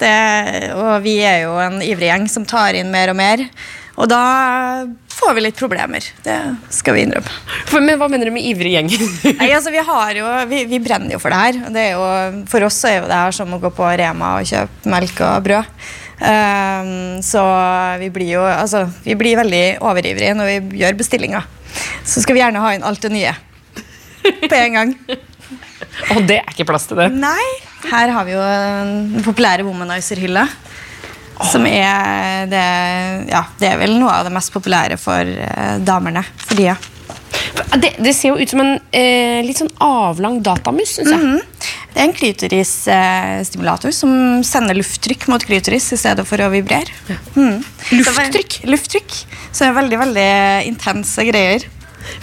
Det, 0.00 0.16
og 0.80 1.04
vi 1.04 1.18
er 1.28 1.42
jo 1.44 1.60
en 1.60 1.82
ivrig 1.84 2.08
gjeng 2.08 2.24
som 2.32 2.48
tar 2.48 2.80
inn 2.80 2.88
mer 2.88 3.12
og 3.12 3.20
mer. 3.20 3.44
Og 4.00 4.08
da 4.08 4.24
får 5.20 5.34
vi 5.36 5.44
litt 5.44 5.58
problemer. 5.58 6.04
Det 6.24 6.36
skal 6.72 6.96
vi 6.96 7.04
innrømme. 7.04 7.32
For, 7.68 7.84
men 7.84 7.98
hva 8.00 8.08
mener 8.10 8.30
du 8.30 8.34
med 8.34 8.46
ivrig 8.48 8.74
gjeng? 8.74 8.90
Nei, 9.40 9.50
altså, 9.52 9.72
vi, 9.74 9.82
har 9.86 10.18
jo, 10.18 10.28
vi, 10.50 10.64
vi 10.70 10.80
brenner 10.82 11.14
jo 11.14 11.20
for 11.22 11.32
det 11.32 11.40
her. 11.44 11.62
Det 11.74 11.86
jo, 11.92 12.04
for 12.50 12.68
oss 12.68 12.78
er 12.88 13.00
jo 13.00 13.08
det 13.10 13.22
her 13.22 13.36
som 13.36 13.56
å 13.56 13.60
gå 13.62 13.72
på 13.76 13.88
Rema 14.00 14.36
og 14.40 14.48
kjøpe 14.50 14.92
melk 14.92 15.24
og 15.26 15.48
brød. 15.48 15.74
Um, 16.20 17.22
så 17.24 17.40
vi 17.96 18.10
blir 18.12 18.34
jo 18.34 18.42
altså, 18.44 18.82
vi 19.06 19.14
blir 19.16 19.38
veldig 19.40 19.64
overivrige 19.88 20.34
når 20.36 20.50
vi 20.50 20.82
gjør 20.82 20.98
bestillinger. 20.98 21.48
Så 22.04 22.20
skal 22.24 22.36
vi 22.36 22.42
gjerne 22.42 22.60
ha 22.60 22.74
inn 22.76 22.84
alt 22.84 23.00
det 23.04 23.12
nye 23.14 23.32
på 24.20 24.54
en 24.56 24.76
gang. 24.76 24.94
Og 26.14 26.26
det 26.28 26.42
er 26.42 26.52
ikke 26.52 26.68
plass 26.68 26.86
til 26.90 27.00
det. 27.00 27.08
Nei, 27.16 27.46
her 27.90 28.12
har 28.14 28.26
vi 28.28 28.34
jo 28.34 28.42
den 28.42 29.24
populære 29.24 29.64
Womanizer-hylla. 29.66 30.44
Som 31.48 31.64
er 31.66 32.46
det, 32.50 32.64
ja, 33.30 33.44
det 33.60 33.68
er 33.70 33.78
vel 33.80 33.94
noe 34.00 34.12
av 34.12 34.26
det 34.28 34.32
mest 34.34 34.52
populære 34.52 34.98
for 35.00 35.24
eh, 35.24 35.76
damene 35.86 36.22
for 36.44 36.58
tida. 36.58 36.76
det. 37.80 37.94
Det 37.98 38.12
ser 38.16 38.34
jo 38.34 38.40
ut 38.42 38.50
som 38.52 38.60
en 38.60 38.74
eh, 38.92 39.40
litt 39.46 39.60
sånn 39.60 39.72
avlang 39.82 40.40
datamus, 40.44 40.98
syns 40.98 41.14
jeg. 41.14 41.20
Mhm. 41.24 41.40
Det 41.90 41.98
er 41.98 42.06
en 42.06 42.14
klitorisstimulator 42.14 43.90
som 43.90 44.12
sender 44.46 44.78
lufttrykk 44.78 45.26
mot 45.32 45.42
klitoris 45.42 45.88
i 45.92 45.98
stedet 45.98 46.22
for 46.28 46.38
å 46.44 46.50
vibrere. 46.52 46.92
Mhm. 47.34 47.64
Lufttrykk? 47.98 48.60
Så, 48.60 48.70
lufttrykk. 48.70 49.16
Så 49.50 49.64
det 49.64 49.70
er 49.72 49.78
veldig 49.80 49.98
veldig 50.04 50.30
intense 50.70 51.26
greier. 51.26 51.66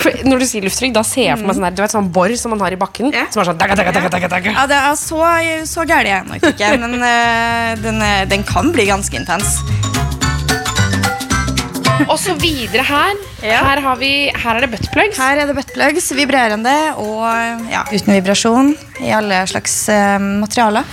For 0.01 0.11
når 0.27 0.41
du 0.43 0.45
sier 0.49 0.65
lufttrykk, 0.65 0.93
da 0.97 1.03
ser 1.07 1.27
jeg 1.29 1.37
for 1.39 1.47
meg 1.49 1.57
sånn, 1.57 1.67
der, 1.67 1.75
du 1.77 1.81
vet, 1.83 1.93
sånn 1.95 2.11
bor 2.15 2.33
som 2.39 2.53
man 2.55 2.63
har 2.65 2.73
i 2.75 2.79
bakken. 2.81 3.11
Ja. 3.13 3.25
Som 3.33 3.43
er 3.43 3.51
sånn 3.51 3.59
daga, 3.61 3.75
daga, 3.79 3.93
daga, 3.95 4.09
daga, 4.17 4.27
daga. 4.37 4.53
Ja, 4.57 4.65
det 4.69 4.77
er 4.81 4.95
Så, 4.99 5.21
så 5.69 5.85
gæren 5.87 6.07
er 6.07 6.13
jeg 6.15 6.27
nok 6.31 6.49
ikke, 6.51 6.71
men 6.83 6.97
eh, 7.01 7.75
den, 7.83 8.01
er- 8.01 8.25
den 8.31 8.43
kan 8.47 8.71
bli 8.75 8.87
ganske 8.89 9.15
intens. 9.19 9.57
Og 12.05 12.17
så 12.21 12.35
videre 12.37 12.83
her. 12.85 13.15
Ja. 13.41 13.61
Her, 13.65 13.81
har 13.81 13.97
vi, 13.99 14.11
her 14.33 14.57
er 14.57 14.65
det 14.65 14.71
buttplugs. 14.73 15.17
Her 15.17 15.41
er 15.41 15.49
det 15.49 15.55
buttplugs, 15.57 16.11
vibrerende 16.17 16.75
og 16.97 17.25
ja, 17.71 17.83
uten 17.91 18.15
vibrasjon 18.15 18.71
i 19.05 19.11
alle 19.13 19.43
slags 19.49 19.75
uh, 19.93 20.17
materialer. 20.41 20.85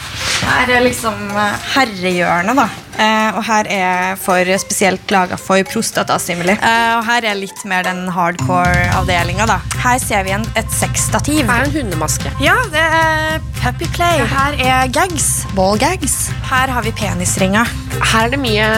Her 0.44 0.74
er 0.76 0.84
liksom 0.84 1.30
uh, 1.32 1.54
herrehjørnet, 1.74 2.58
da. 2.58 2.66
Uh, 2.94 3.38
og 3.38 3.42
her 3.48 3.68
er 3.72 4.18
for 4.20 4.50
spesielt 4.60 5.10
laga 5.10 5.38
for 5.40 5.64
prostatastimuli. 5.70 6.58
Uh, 6.60 6.98
og 6.98 7.06
her 7.08 7.30
er 7.30 7.38
litt 7.40 7.64
mer 7.68 7.86
den 7.88 8.04
hardcore-avdelinga, 8.12 9.48
da. 9.48 9.58
Her 9.80 9.96
ser 10.02 10.28
vi 10.28 10.34
en, 10.36 10.44
et 10.60 10.68
sexstativ. 10.72 11.42
Her 11.48 11.64
er 11.64 11.70
en 11.70 11.78
hundemaske. 11.78 12.32
Ja, 12.44 12.58
det 12.74 12.84
er 12.84 13.40
puppy 13.62 13.88
play. 13.96 14.20
Her 14.34 14.60
er 14.60 14.92
gags. 14.92 15.46
Ball 15.56 15.80
gags. 15.80 16.28
Her 16.50 16.68
har 16.76 16.84
vi 16.84 16.92
penisringer. 17.00 17.72
Her 17.94 18.28
er 18.28 18.34
det 18.34 18.42
mye 18.42 18.68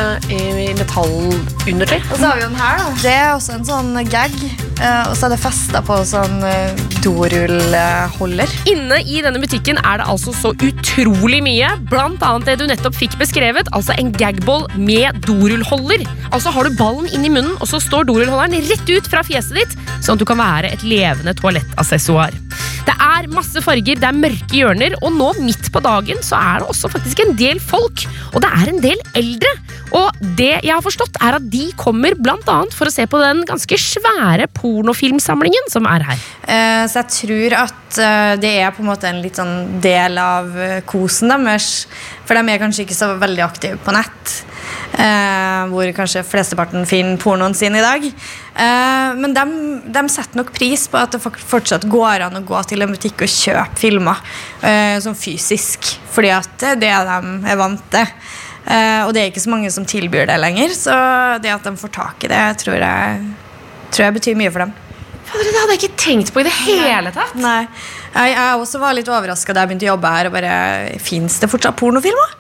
metallundertøy. 0.79 1.99
Og 2.17 2.21
så 2.23 2.29
har 2.31 2.39
vi 2.39 2.45
den 2.47 2.55
her, 2.57 2.79
da. 2.81 2.93
Det 3.03 3.11
er 3.13 3.31
også 3.35 3.55
en 3.59 3.67
sånn 3.69 3.99
gag. 4.09 4.37
Uh, 4.77 5.11
og 5.11 5.17
så 5.19 5.27
er 5.27 5.35
det 5.35 5.39
festa 5.43 5.83
på 5.85 5.99
sånn 6.09 6.39
uh, 6.41 6.79
dorullholder. 7.05 8.55
Inne 8.73 9.03
i 9.05 9.21
denne 9.25 9.43
butikken 9.43 9.77
er 9.83 10.01
det 10.01 10.07
altså 10.09 10.33
så 10.33 10.55
utrolig 10.55 11.43
mye. 11.45 11.75
Blant 11.93 12.25
annet 12.25 12.49
det 12.49 12.57
du 12.63 12.65
nettopp 12.71 12.97
fikk 12.97 13.19
beskrevet. 13.21 13.69
Altså 13.77 13.93
en 14.01 14.15
gagball 14.17 14.65
med 14.81 15.21
dorullholder. 15.29 16.09
Altså 16.31 16.55
har 16.57 16.65
du 16.65 16.81
ballen 16.81 17.13
inn 17.13 17.29
i 17.29 17.35
munnen, 17.37 17.53
og 17.61 17.69
så 17.69 17.83
står 17.85 18.09
dorullholderen 18.09 18.65
rett 18.73 18.97
ut 18.97 19.13
fra 19.13 19.21
fjeset 19.27 19.61
ditt, 19.61 19.79
sånn 20.01 20.17
at 20.17 20.25
du 20.25 20.29
kan 20.33 20.41
være 20.41 20.73
et 20.73 20.89
levende 20.89 21.37
toalettassessoar. 21.37 22.46
Det 22.87 22.95
er 22.95 23.31
masse 23.33 23.63
farger, 23.65 23.99
det 23.99 24.07
er 24.07 24.17
mørke 24.17 24.61
hjørner, 24.61 24.97
og 25.03 25.15
nå 25.17 25.33
midt 25.41 25.71
på 25.75 25.83
dagen 25.85 26.23
så 26.25 26.39
er 26.39 26.63
det 26.63 26.71
også 26.73 26.91
faktisk 26.93 27.25
en 27.25 27.35
del 27.39 27.61
folk. 27.63 28.07
Og 28.35 28.43
det 28.45 28.51
er 28.51 28.73
en 28.73 28.83
del 28.85 29.03
eldre. 29.19 29.53
Og 29.97 30.27
det 30.39 30.53
jeg 30.65 30.73
har 30.73 30.85
forstått, 30.85 31.19
er 31.23 31.39
at 31.39 31.47
de 31.51 31.69
kommer 31.79 32.17
annet 32.27 32.75
for 32.75 32.89
å 32.89 32.93
se 32.93 33.07
på 33.11 33.21
den 33.21 33.43
ganske 33.49 33.79
svære 33.81 34.49
pornofilmsamlingen 34.57 35.71
som 35.73 35.87
er 35.91 36.05
her. 36.11 36.27
Eh, 36.47 36.85
så 36.91 37.03
jeg 37.03 37.13
tror 37.17 37.57
at 37.63 38.01
eh, 38.03 38.35
det 38.43 38.53
er 38.61 38.75
på 38.75 38.85
en 38.85 38.91
måte 38.91 39.11
en 39.11 39.23
litt 39.25 39.39
sånn 39.39 39.81
del 39.85 40.19
av 40.21 40.53
eh, 40.59 40.83
kosen 40.89 41.33
deres. 41.33 41.87
For 42.27 42.39
de 42.39 42.53
er 42.53 42.63
kanskje 42.63 42.87
ikke 42.87 42.99
så 42.99 43.15
veldig 43.21 43.47
aktive 43.47 43.81
på 43.83 43.95
nett. 43.97 44.37
Eh, 44.99 45.63
hvor 45.73 45.93
kanskje 45.97 46.25
flesteparten 46.27 46.87
finner 46.89 47.21
pornoen 47.21 47.55
sin 47.57 47.77
i 47.77 47.85
dag. 47.85 48.07
Eh, 48.07 49.11
men 49.21 49.37
de, 49.37 49.45
de 49.93 50.05
setter 50.13 50.41
nok 50.41 50.53
pris 50.57 50.87
på 50.91 51.01
at 51.01 51.17
det 51.17 51.23
fortsatt 51.23 51.87
går 51.91 52.27
an 52.29 52.41
å 52.41 52.45
gå 52.47 52.63
til 52.71 52.85
en 52.85 52.95
butikk 52.95 53.27
og 53.27 53.33
kjøpe 53.33 53.81
filmer 53.83 54.23
eh, 54.63 54.97
sånn 55.05 55.19
fysisk. 55.19 55.97
Fordi 56.15 56.33
at 56.37 56.51
det 56.63 56.75
er 56.75 56.83
det 56.87 56.95
de 57.11 57.53
er 57.53 57.61
vant 57.61 57.87
til. 57.93 58.17
Eh, 58.67 59.03
og 59.07 59.13
det 59.15 59.23
er 59.23 59.31
ikke 59.31 59.45
så 59.45 59.53
mange 59.53 59.71
som 59.71 59.87
tilbyr 59.87 60.27
det 60.31 60.41
lenger. 60.43 60.75
Så 60.75 60.97
det 61.43 61.55
at 61.55 61.67
de 61.67 61.77
får 61.79 61.95
tak 61.95 62.27
i 62.27 62.33
det, 62.33 62.43
tror 62.65 62.81
jeg, 62.81 63.31
tror 63.93 64.09
jeg 64.09 64.19
betyr 64.19 64.41
mye 64.41 64.53
for 64.55 64.67
dem. 64.67 64.75
Fader, 65.27 65.51
Det 65.51 65.59
hadde 65.59 65.75
jeg 65.75 65.83
ikke 65.83 66.03
tenkt 66.03 66.33
på 66.35 66.43
i 66.43 66.47
det 66.47 66.55
hele 66.55 67.11
tatt. 67.15 67.35
Nei. 67.43 67.65
Jeg, 68.15 68.35
jeg 68.37 68.61
også 68.63 68.81
var 68.81 68.95
litt 68.97 69.09
overraska 69.11 69.55
da 69.55 69.65
jeg 69.65 69.73
begynte 69.73 69.89
å 69.89 69.95
jobbe 69.95 70.13
her. 70.15 70.29
og 70.29 70.37
bare, 70.37 70.53
Fins 71.03 71.41
det 71.43 71.51
fortsatt 71.51 71.79
pornofilmer? 71.79 72.37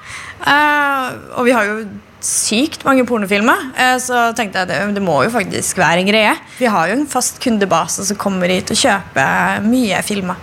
Eh, 0.47 1.16
og 1.37 1.49
vi 1.49 1.54
har 1.56 1.66
jo 1.66 1.80
sykt 2.25 2.85
mange 2.87 3.04
pornofilmer, 3.06 3.70
eh, 3.76 3.96
så 4.02 4.30
tenkte 4.37 4.62
jeg 4.62 4.70
det, 4.70 4.80
det 4.96 5.04
må 5.04 5.18
jo 5.26 5.32
faktisk 5.35 5.80
være 5.80 6.02
en 6.02 6.11
greie. 6.11 6.35
Vi 6.58 6.68
har 6.70 6.90
jo 6.90 6.96
en 6.96 7.08
fast 7.11 7.40
kundebase 7.42 8.06
som 8.08 8.18
kommer 8.20 8.50
hit 8.52 8.73
og 8.73 8.80
kjøper 8.80 9.64
mye 9.66 10.02
filmer. 10.06 10.40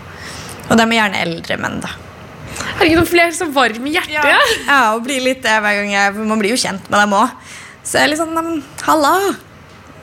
Og 0.69 0.77
de 0.79 0.85
er 0.85 0.97
gjerne 0.99 1.23
eldre 1.25 1.59
menn, 1.59 1.79
da. 1.83 1.91
Herregud, 2.77 2.99
nå 3.01 3.05
ble 3.09 3.25
jeg 3.25 3.35
så 3.37 3.47
varm 3.53 3.87
i 3.89 3.95
hjertet. 3.95 4.13
Ja, 4.13 4.37
ja 4.67 4.81
og 4.93 5.03
blir 5.07 5.23
litt 5.25 5.41
det 5.45 5.55
hver 5.63 5.79
gang 5.79 5.89
jeg, 5.93 6.13
Man 6.29 6.41
blir 6.41 6.53
jo 6.53 6.59
kjent 6.59 6.85
med 6.89 6.99
dem 7.01 7.17
òg. 7.17 7.33
Så 7.83 7.97
jeg 7.97 8.05
er 8.05 8.13
litt 8.13 8.21
sånn 8.21 8.31
«Nei, 8.35 8.45
men, 8.45 8.61
Halla! 8.85 9.33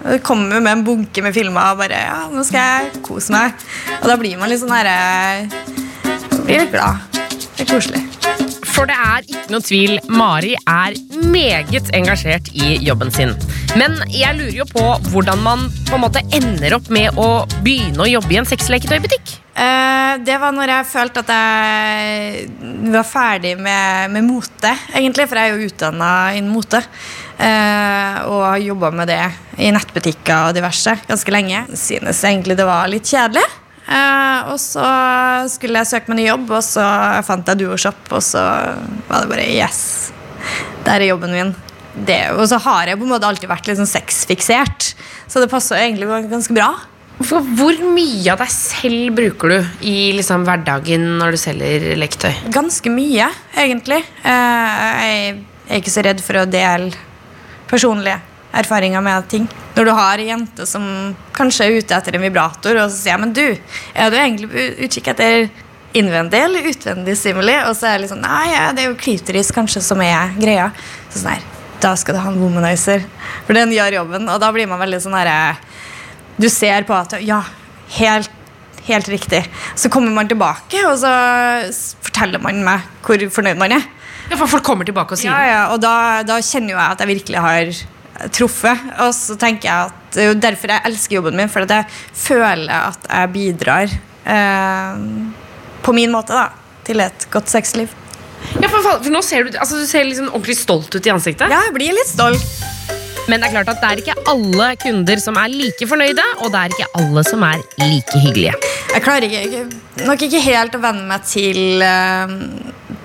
Det 0.01 0.23
kommer 0.25 0.63
med 0.65 0.73
en 0.73 0.85
bunke 0.85 1.21
med 1.21 1.35
filmer 1.37 1.75
og 1.75 1.83
bare 1.83 1.99
Ja, 2.07 2.21
nå 2.33 2.45
skal 2.49 2.89
jeg 2.89 3.03
kose 3.05 3.35
meg. 3.35 3.67
Og 4.01 4.09
da 4.09 4.17
blir 4.21 4.41
man 4.41 4.49
litt 4.53 4.63
sånn 4.63 4.73
herre 4.73 5.49
Blir 6.47 6.65
litt 6.65 6.73
glad. 6.73 7.05
Det 7.13 7.67
er 7.67 7.69
koselig. 7.69 8.10
For 8.81 8.89
det 8.89 8.97
er 8.97 9.27
ikke 9.29 9.53
noe 9.53 9.61
tvil, 9.61 9.91
Mari 10.09 10.55
er 10.57 10.95
meget 11.29 11.91
engasjert 11.93 12.47
i 12.57 12.79
jobben 12.81 13.11
sin. 13.13 13.35
Men 13.77 13.99
jeg 14.09 14.39
lurer 14.39 14.55
jo 14.57 14.65
på 14.71 14.85
hvordan 15.13 15.43
man 15.45 15.67
på 15.91 15.99
en 15.99 16.05
måte 16.07 16.23
ender 16.33 16.79
opp 16.79 16.89
med 16.89 17.21
å 17.21 17.45
begynne 17.61 18.01
å 18.01 18.09
jobbe 18.09 18.33
i 18.33 18.39
en 18.41 18.49
sexleketøybutikk. 18.49 19.35
Uh, 19.53 20.17
det 20.25 20.41
var 20.41 20.57
når 20.57 20.73
jeg 20.73 20.89
følte 20.95 21.27
at 21.27 21.35
jeg 21.37 22.89
var 22.97 23.05
ferdig 23.05 23.53
med, 23.61 24.17
med 24.17 24.25
mote, 24.25 24.73
egentlig. 24.95 25.29
For 25.29 25.37
jeg 25.37 25.51
er 25.51 25.61
jo 25.61 25.69
utdanna 25.69 26.11
innen 26.41 26.55
mote. 26.57 26.81
Uh, 27.37 28.17
og 28.33 28.47
har 28.49 28.65
jobba 28.65 28.95
med 28.97 29.13
det 29.13 29.23
i 29.61 29.69
nettbutikker 29.77 30.49
og 30.49 30.57
diverse 30.57 30.97
ganske 31.05 31.37
lenge. 31.37 31.67
Synes 31.77 32.25
egentlig 32.25 32.57
det 32.57 32.73
var 32.73 32.89
litt 32.89 33.13
kjedelig. 33.13 33.45
Eh, 33.91 34.51
og 34.53 34.59
så 34.63 34.85
skulle 35.51 35.83
jeg 35.83 35.91
søke 35.91 36.13
meg 36.13 36.21
ny 36.21 36.29
jobb, 36.29 36.53
og 36.55 36.63
så 36.63 36.85
fant 37.27 37.49
jeg 37.51 37.63
Duoshop, 37.65 38.05
og 38.15 38.23
så 38.23 38.45
var 39.09 39.25
det 39.25 39.33
bare 39.33 39.49
yes. 39.51 39.83
Der 40.87 41.01
er 41.01 41.11
jobben 41.11 41.35
min. 41.35 41.53
Det, 41.91 42.23
og 42.37 42.47
så 42.49 42.61
har 42.63 42.87
jeg 42.87 43.01
på 43.01 43.05
en 43.05 43.11
måte 43.11 43.27
alltid 43.27 43.51
vært 43.51 43.67
litt 43.67 43.81
sånn 43.81 43.91
sexfiksert, 43.91 44.93
så 45.27 45.43
det 45.43 45.51
passer 45.51 45.83
egentlig 45.83 46.07
ganske 46.31 46.55
bra. 46.55 46.71
For 47.21 47.45
hvor 47.59 47.77
mye 47.93 48.31
av 48.33 48.41
deg 48.41 48.53
selv 48.55 49.13
bruker 49.19 49.53
du 49.53 49.85
i 49.91 49.97
liksom 50.17 50.47
hverdagen 50.47 51.03
når 51.21 51.35
du 51.35 51.41
selger 51.43 51.91
leketøy? 52.01 52.33
Ganske 52.55 52.95
mye, 52.95 53.27
egentlig. 53.59 54.01
Eh, 54.25 54.95
jeg 55.03 55.35
er 55.69 55.83
ikke 55.83 55.93
så 55.93 56.07
redd 56.07 56.23
for 56.25 56.41
å 56.41 56.49
dele 56.49 56.95
personlige 57.71 58.30
erfaringer 58.57 59.03
med 59.05 59.29
ting. 59.31 59.49
Når 59.77 59.87
du 59.87 59.93
har 59.95 60.21
ei 60.21 60.29
jente 60.31 60.67
som 60.67 60.85
kanskje 61.37 61.67
er 61.67 61.79
ute 61.79 61.97
etter 61.97 62.17
en 62.17 62.25
vibrator, 62.25 62.77
og 62.83 62.91
så 62.91 62.97
sier 62.97 63.15
jeg, 63.15 63.23
men 63.23 63.35
du, 63.37 63.45
er 63.95 64.11
du 64.11 64.19
egentlig 64.19 64.51
på 64.51 64.65
utkikk 64.87 65.13
etter 65.15 65.47
innvendig 65.97 66.43
eller 66.47 66.69
utvendig 66.71 67.17
stimuli? 67.19 67.55
Og 67.69 67.77
så 67.79 67.91
er 67.91 67.99
det 67.99 68.07
liksom, 68.07 68.23
nei, 68.25 68.45
ja, 68.53 68.67
det 68.75 68.85
er 68.85 68.91
jo 68.91 68.99
klitoris 69.01 69.53
kanskje 69.55 69.85
som 69.87 70.03
er 70.05 70.35
greia. 70.41 70.71
Så 71.09 71.21
sånn 71.21 71.33
her, 71.35 71.47
da 71.83 71.95
skal 71.99 72.17
du 72.17 72.23
ha 72.23 72.33
en 72.33 72.43
womanizer. 72.43 73.07
For 73.47 73.57
den 73.57 73.73
gjør 73.75 74.01
jobben, 74.01 74.29
og 74.29 74.43
da 74.43 74.51
blir 74.55 74.69
man 74.71 74.83
veldig 74.83 75.01
sånn 75.07 75.17
herre 75.17 75.39
Du 76.41 76.49
ser 76.49 76.87
på 76.89 76.95
at 76.97 77.19
ja, 77.25 77.43
helt 78.01 78.37
Helt 78.87 79.09
riktig. 79.13 79.45
Så 79.77 79.91
kommer 79.93 80.11
man 80.11 80.27
tilbake, 80.27 80.81
og 80.89 80.97
så 80.99 81.11
forteller 82.01 82.41
man 82.43 82.63
meg 82.65 82.87
hvor 83.05 83.23
fornøyd 83.37 83.61
man 83.61 83.75
er. 83.77 83.85
Ja, 84.31 84.39
for 84.39 84.49
folk 84.51 84.65
kommer 84.67 84.89
tilbake 84.89 85.15
og 85.15 85.21
sier 85.21 85.31
Ja, 85.31 85.41
ja, 85.47 85.63
og 85.75 85.83
da, 85.83 86.23
da 86.27 86.39
kjenner 86.43 86.73
jo 86.73 86.79
jeg 86.79 86.95
at 86.95 87.03
jeg 87.03 87.11
virkelig 87.11 87.43
har 87.45 87.73
truffet. 88.35 88.87
Og 89.01 89.15
så 89.17 89.37
tenker 89.41 89.71
jeg 89.71 89.91
at 89.91 90.15
det 90.15 90.25
er 90.25 90.31
jo 90.33 90.39
derfor 90.43 90.75
jeg 90.75 90.87
elsker 90.91 91.19
jobben 91.21 91.39
min, 91.39 91.51
for 91.53 91.65
jeg 91.65 91.87
føler 92.19 92.73
at 92.75 93.07
jeg 93.07 93.33
bidrar 93.35 93.93
eh, 94.27 95.05
på 95.85 95.95
min 95.97 96.13
måte 96.13 96.37
da, 96.37 96.49
til 96.87 97.03
et 97.05 97.27
godt 97.33 97.53
sexliv. 97.53 97.95
Ja, 98.59 98.69
for, 98.73 98.83
for 98.83 99.13
nå 99.13 99.21
ser 99.25 99.47
du, 99.47 99.55
altså, 99.59 99.79
du 99.79 99.87
ser 99.89 100.07
liksom 100.09 100.33
ordentlig 100.33 100.59
stolt 100.59 100.95
ut 100.95 101.07
i 101.07 101.13
ansiktet. 101.13 101.53
Ja, 101.53 101.63
jeg 101.69 101.77
blir 101.77 101.95
litt 101.97 102.11
stolt. 102.11 103.00
Men 103.29 103.41
det 103.41 103.49
er 103.49 103.55
klart 103.55 103.71
at 103.71 103.83
det 103.83 103.91
er 103.91 104.03
ikke 104.03 104.31
alle 104.33 104.71
kunder 104.81 105.23
som 105.23 105.39
er 105.39 105.53
like 105.53 105.87
fornøyde, 105.87 106.25
og 106.41 106.53
det 106.53 106.61
er 106.61 106.75
ikke 106.75 106.91
alle 107.03 107.25
som 107.29 107.45
er 107.47 107.63
like 107.85 108.23
hyggelige. 108.25 108.55
Jeg 108.91 109.05
klarer 109.05 109.29
ikke, 109.29 109.65
nok 110.09 110.27
ikke 110.27 110.43
helt 110.49 110.77
å 110.77 110.83
venne 110.83 111.07
meg 111.11 111.27
til 111.29 111.85
eh, 111.85 112.37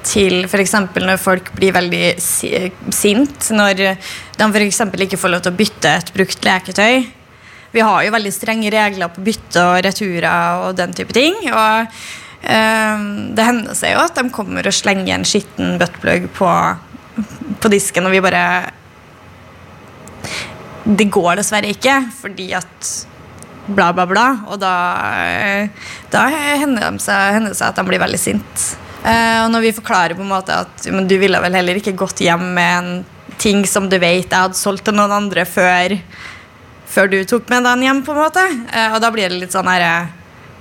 til 0.06 0.46
f.eks. 0.46 0.76
når 1.02 1.22
folk 1.22 1.52
blir 1.58 1.74
veldig 1.76 2.16
sint 2.22 3.50
når 3.56 3.80
de 3.82 4.48
f.eks. 4.48 4.82
ikke 5.08 5.20
får 5.20 5.34
lov 5.34 5.46
til 5.46 5.54
å 5.54 5.60
bytte 5.60 5.94
et 6.00 6.12
brukt 6.16 6.46
leketøy. 6.46 7.06
Vi 7.76 7.84
har 7.84 8.06
jo 8.06 8.14
veldig 8.14 8.32
strenge 8.32 8.72
regler 8.72 9.12
på 9.12 9.24
bytte 9.26 9.64
og 9.66 9.82
returer 9.84 10.62
og 10.64 10.78
den 10.78 10.94
type 10.96 11.16
ting. 11.16 11.36
Og 11.50 11.98
eh, 12.48 13.06
det 13.36 13.48
hender 13.50 13.78
seg 13.78 13.96
jo 13.96 14.04
at 14.06 14.16
de 14.16 14.30
kommer 14.36 14.68
og 14.68 14.78
slenger 14.78 15.18
en 15.18 15.28
skitten 15.28 15.76
buttplug 15.82 16.30
på, 16.38 16.52
på 17.60 17.74
disken, 17.74 18.08
og 18.08 18.16
vi 18.16 18.24
bare 18.24 18.46
Det 20.86 21.10
går 21.10 21.40
dessverre 21.40 21.74
ikke, 21.74 21.98
fordi 22.14 22.52
at 22.54 22.90
bla, 23.66 23.90
bla, 23.94 24.06
bla. 24.06 24.26
Og 24.54 24.60
da, 24.62 24.74
eh, 25.18 25.92
da 26.14 26.28
hender 26.30 26.92
det 26.92 27.02
seg, 27.02 27.50
seg 27.52 27.68
at 27.72 27.82
han 27.82 27.90
blir 27.90 28.04
veldig 28.04 28.22
sint. 28.22 28.66
Eh, 29.06 29.40
og 29.44 29.52
når 29.54 29.68
vi 29.68 29.76
forklarer 29.78 30.18
på 30.18 30.24
en 30.26 30.32
måte 30.32 30.54
at 30.66 30.88
men 30.94 31.10
du 31.10 31.18
ville 31.22 31.42
vel 31.42 31.58
heller 31.58 31.78
ikke 31.78 31.98
gått 31.98 32.24
hjem 32.26 32.54
med 32.58 32.78
en 32.78 33.04
ting 33.42 33.66
som 33.70 33.90
du 33.90 33.98
vet 34.02 34.26
jeg 34.26 34.34
hadde 34.34 34.58
solgt 34.58 34.86
til 34.88 34.96
noen 34.98 35.14
andre 35.14 35.44
før, 35.46 35.98
før 36.90 37.12
du 37.12 37.20
tok 37.28 37.50
med 37.52 37.68
den 37.68 37.84
hjem, 37.86 38.04
på 38.06 38.16
en 38.16 38.22
måte. 38.24 38.46
Eh, 38.72 38.94
og 38.94 39.02
da 39.04 39.12
blir 39.14 39.30
det 39.30 39.42
litt 39.42 39.56
sånn 39.56 39.70
her 39.70 39.88
eh, 39.90 40.14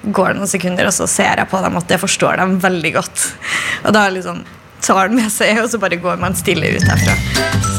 Går 0.05 0.35
det 0.35 0.41
noen 0.43 0.51
sekunder, 0.51 0.85
og 0.85 0.93
så 0.93 1.07
ser 1.09 1.41
jeg 1.41 1.49
på 1.49 1.63
dem 1.65 1.79
at 1.81 1.95
jeg 1.95 2.03
forstår 2.03 2.37
dem 2.37 2.59
veldig 2.61 2.91
godt. 2.99 3.23
Og 3.89 3.97
da 3.97 4.03
sånn, 4.21 4.43
tar 4.85 5.07
han 5.07 5.17
med 5.17 5.33
seg, 5.33 5.63
og 5.63 5.71
så 5.73 5.81
bare 5.81 5.97
går 5.97 6.21
man 6.21 6.37
stille 6.37 6.75
ut 6.77 6.85
derfra. 6.85 7.74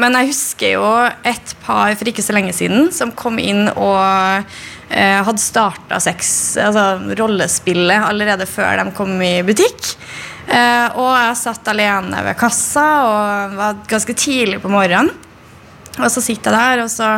Men 0.00 0.16
jeg 0.16 0.30
husker 0.30 0.74
jo 0.78 0.88
et 1.28 1.54
par 1.64 1.92
for 1.98 2.08
ikke 2.08 2.24
så 2.24 2.34
lenge 2.36 2.54
siden 2.56 2.88
som 2.94 3.12
kom 3.16 3.38
inn 3.42 3.66
og 3.74 4.00
eh, 4.00 5.20
hadde 5.20 5.42
starta 5.42 6.00
sex, 6.02 6.56
altså 6.60 7.14
rollespillet, 7.20 8.00
allerede 8.08 8.48
før 8.48 8.80
de 8.80 8.86
kom 8.96 9.12
i 9.24 9.34
butikk. 9.46 9.92
Eh, 10.50 10.86
og 10.98 11.12
jeg 11.14 11.40
satt 11.42 11.68
alene 11.70 12.24
ved 12.26 12.38
kassa 12.40 12.86
og 13.06 13.58
var 13.58 13.82
ganske 13.90 14.16
tidlig 14.16 14.60
på 14.62 14.72
morgenen. 14.72 15.12
Og 16.00 16.08
så 16.08 16.22
sitter 16.24 16.54
jeg 16.54 16.78
der, 16.78 16.84
og 16.86 16.90
så 16.90 17.10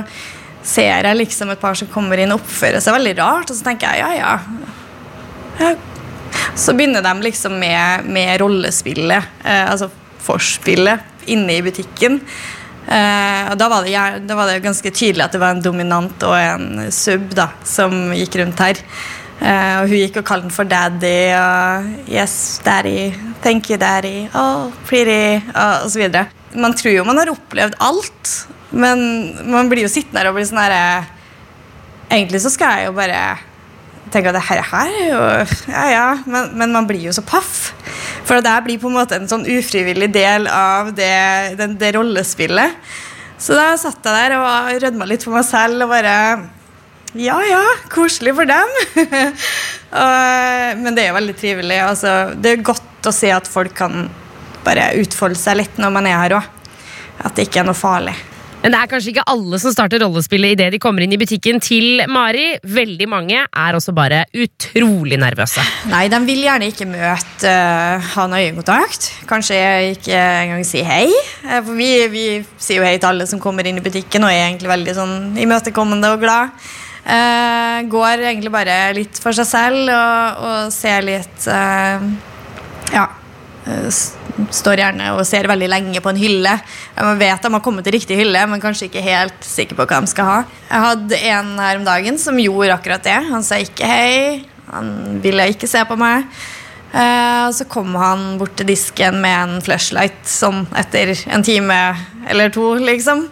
ser 0.67 1.07
jeg 1.07 1.19
liksom 1.19 1.53
et 1.53 1.61
par 1.61 1.77
som 1.79 1.91
kommer 1.91 2.19
inn 2.19 2.33
og 2.35 2.41
oppfører 2.41 2.83
seg 2.83 2.97
veldig 2.97 3.15
rart. 3.21 3.53
Og 3.53 3.59
så 3.59 3.67
tenker 3.67 3.99
jeg 4.01 4.19
ja, 4.19 4.35
ja. 5.61 5.75
Så 6.59 6.75
begynner 6.77 7.05
de 7.05 7.13
liksom 7.23 7.55
med, 7.61 8.09
med 8.11 8.41
rollespillet, 8.43 9.31
eh, 9.45 9.65
altså 9.71 9.91
forspillet, 10.23 11.09
inne 11.31 11.55
i 11.55 11.63
butikken. 11.63 12.19
Eh, 12.93 13.49
og 13.49 13.57
da 13.61 13.69
var, 13.73 13.87
det, 13.87 14.27
da 14.29 14.37
var 14.37 14.51
det 14.51 14.63
ganske 14.65 14.93
tydelig 14.93 15.25
at 15.25 15.35
det 15.35 15.41
var 15.41 15.55
en 15.55 15.65
dominant 15.65 16.25
og 16.29 16.37
en 16.37 16.93
sub 16.93 17.31
da, 17.37 17.49
som 17.65 18.13
gikk 18.17 18.37
rundt 18.43 18.61
her. 18.61 18.81
Eh, 19.43 19.75
og 19.81 19.91
hun 19.91 20.03
gikk 20.03 20.21
og 20.21 20.27
kalte 20.29 20.47
den 20.47 20.55
for 20.55 20.69
daddy 20.69 21.17
og 21.35 22.11
yes, 22.13 22.35
daddy, 22.67 23.11
thank 23.43 23.71
you, 23.71 23.79
daddy, 23.81 24.29
oh, 24.39 24.69
pretty, 24.87 25.41
og, 25.55 25.87
og 25.87 25.89
så 25.95 26.03
videre. 26.03 26.27
Man 26.53 26.77
tror 26.77 26.95
jo 26.99 27.07
man 27.09 27.23
har 27.23 27.33
opplevd 27.33 27.79
alt, 27.83 28.35
men 28.71 29.01
man 29.51 29.73
blir 29.73 29.87
jo 29.87 29.93
sittende 29.93 30.21
her 30.21 30.31
og 30.31 30.37
blir 30.39 30.49
sånn 30.49 30.63
her 30.63 30.77
eh, 30.77 31.11
Egentlig 32.13 32.43
så 32.45 32.51
skal 32.53 32.75
jeg 32.77 32.91
jo 32.91 32.93
bare 32.93 33.19
tenke 34.13 34.31
at 34.31 34.37
det 34.37 34.45
her, 34.47 34.63
her 34.69 34.93
er 34.93 35.07
jo 35.09 35.21
Ja, 35.73 35.85
ja, 35.91 36.07
men, 36.27 36.53
men 36.59 36.75
man 36.75 36.89
blir 36.89 37.09
jo 37.09 37.15
så 37.17 37.25
paff. 37.27 37.73
For 38.27 38.41
det 38.43 38.53
her 38.53 38.65
blir 38.65 38.81
på 38.83 38.91
en 38.91 38.99
måte 38.99 39.19
en 39.19 39.31
sånn 39.31 39.47
ufrivillig 39.49 40.11
del 40.15 40.49
av 40.53 40.93
det, 40.97 41.13
det, 41.59 41.73
det 41.81 41.95
rollespillet. 41.97 42.79
Så 43.43 43.57
da 43.59 43.73
satt 43.81 44.05
jeg 44.07 44.15
der 44.15 44.37
og 44.39 44.83
rødma 44.85 45.09
litt 45.11 45.25
for 45.27 45.35
meg 45.35 45.47
selv 45.49 45.87
og 45.87 45.95
bare 45.95 46.17
Ja, 47.19 47.37
ja, 47.45 47.63
koselig 47.93 48.37
for 48.39 48.49
dem. 48.49 48.71
og, 50.03 50.83
men 50.83 50.95
det 50.95 51.05
er 51.05 51.11
jo 51.11 51.19
veldig 51.19 51.39
trivelig. 51.41 51.81
Altså, 51.85 52.17
det 52.39 52.55
er 52.55 52.67
godt 52.71 53.09
å 53.09 53.15
se 53.15 53.33
at 53.35 53.51
folk 53.51 53.75
kan 53.77 54.07
bare 54.63 54.93
utfolde 55.03 55.41
seg 55.41 55.59
litt 55.59 55.81
når 55.83 55.97
man 55.97 56.09
er 56.09 56.21
her 56.21 56.37
òg. 56.39 56.47
At 57.23 57.35
det 57.37 57.49
ikke 57.49 57.63
er 57.63 57.69
noe 57.69 57.79
farlig. 57.79 58.15
Men 58.63 58.75
det 58.75 58.79
er 58.79 58.91
kanskje 58.91 59.11
ikke 59.11 59.25
alle 59.27 59.59
som 59.59 59.73
starter 59.75 60.03
rollespillet 60.05 60.55
idet 60.55 60.69
de 60.75 60.79
kommer 60.83 61.03
inn 61.03 61.15
i 61.15 61.19
butikken 61.19 61.59
til 61.63 62.05
Mari. 62.11 62.53
Veldig 62.63 63.09
mange 63.11 63.41
er 63.43 63.79
også 63.79 63.95
bare 63.97 64.23
utrolig 64.31 65.19
nervøse. 65.19 65.65
Nei, 65.91 66.05
de 66.13 66.21
vil 66.29 66.45
gjerne 66.45 66.69
ikke 66.71 66.87
møte, 66.87 67.51
uh, 67.51 68.13
ha 68.15 68.27
noe 68.31 68.45
øyekontakt. 68.47 69.09
Kanskje 69.31 69.59
ikke 69.97 70.15
engang 70.15 70.63
si 70.69 70.85
hei. 70.87 71.09
Eh, 71.43 71.59
For 71.59 71.75
vi, 71.79 71.91
vi 72.13 72.27
sier 72.55 72.79
jo 72.79 72.87
hei 72.87 72.95
til 73.03 73.11
alle 73.11 73.27
som 73.31 73.43
kommer 73.43 73.67
inn 73.67 73.81
i 73.81 73.85
butikken 73.85 74.23
og 74.23 74.31
er 74.31 74.45
egentlig 74.47 74.71
veldig 74.71 74.95
sånn 75.01 75.17
imøtekommende 75.43 76.13
og 76.15 76.23
glad. 76.23 76.55
Uh, 77.03 77.83
går 77.91 78.23
egentlig 78.29 78.53
bare 78.55 78.77
litt 78.95 79.19
for 79.19 79.35
seg 79.35 79.49
selv 79.51 79.91
og, 79.91 80.45
og 80.47 80.71
ser 80.75 81.03
litt 81.03 81.51
uh, 81.51 81.99
Ja. 82.95 83.09
Eh, 83.67 83.89
Står 84.53 84.81
gjerne 84.81 85.11
og 85.13 85.27
ser 85.29 85.45
veldig 85.51 85.69
lenge 85.69 86.01
på 86.01 86.09
en 86.09 86.19
hylle. 86.19 86.55
Man 86.97 87.19
vet 87.21 87.43
de 87.45 87.51
har 87.53 87.63
kommet 87.65 87.85
til 87.85 87.97
riktig 87.99 88.17
hylle, 88.17 88.47
men 88.49 88.63
kanskje 88.63 88.89
ikke 88.89 89.03
helt 89.05 89.45
sikker 89.45 89.77
på 89.77 89.85
hva 89.85 89.99
de 90.01 90.09
skal 90.09 90.29
ha. 90.29 90.39
Jeg 90.71 90.85
hadde 90.87 91.19
en 91.35 91.51
her 91.61 91.81
om 91.81 91.85
dagen 91.85 92.17
som 92.19 92.41
gjorde 92.41 92.79
akkurat 92.79 93.05
det. 93.05 93.19
Han 93.29 93.45
sa 93.45 93.61
ikke 93.61 93.91
hei. 93.91 94.47
Han 94.73 95.21
ville 95.23 95.51
ikke 95.53 95.69
se 95.69 95.85
på 95.85 95.99
meg. 96.01 96.25
Eh, 96.93 97.43
og 97.47 97.55
så 97.57 97.65
kom 97.73 97.95
han 97.97 98.37
bort 98.41 98.57
til 98.59 98.69
disken 98.69 99.21
med 99.23 99.37
en 99.37 99.65
flashlight 99.65 100.25
sånn 100.29 100.67
etter 100.77 101.15
en 101.33 101.45
time 101.45 101.79
eller 102.29 102.53
to, 102.53 102.75
liksom. 102.81 103.27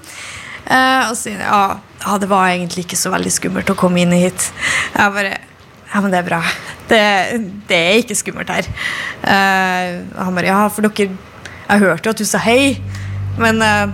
Eh, 0.65 1.11
og 1.11 1.17
så 1.19 1.35
ja, 1.35 2.17
det 2.21 2.31
var 2.31 2.49
egentlig 2.49 2.87
ikke 2.87 2.99
så 3.01 3.13
veldig 3.13 3.33
skummelt 3.35 3.73
å 3.73 3.79
komme 3.79 4.01
inn 4.01 4.17
hit. 4.17 4.49
Jeg 4.95 5.17
bare 5.17 5.39
Ja, 5.91 6.01
men 6.01 6.13
det 6.13 6.21
er 6.21 6.29
bra. 6.29 6.43
Det, 6.91 7.01
det 7.67 7.79
er 7.79 7.99
ikke 8.03 8.19
skummelt 8.19 8.51
her. 8.53 8.69
Uh, 9.25 10.07
han 10.19 10.37
bare 10.37 10.47
Ja, 10.51 10.61
for 10.71 10.87
dere 10.87 11.11
Jeg 11.11 11.83
hørte 11.83 12.09
jo 12.09 12.15
at 12.15 12.23
du 12.23 12.27
sa 12.27 12.39
hei, 12.43 12.79
men 13.39 13.63
uh, 13.63 13.91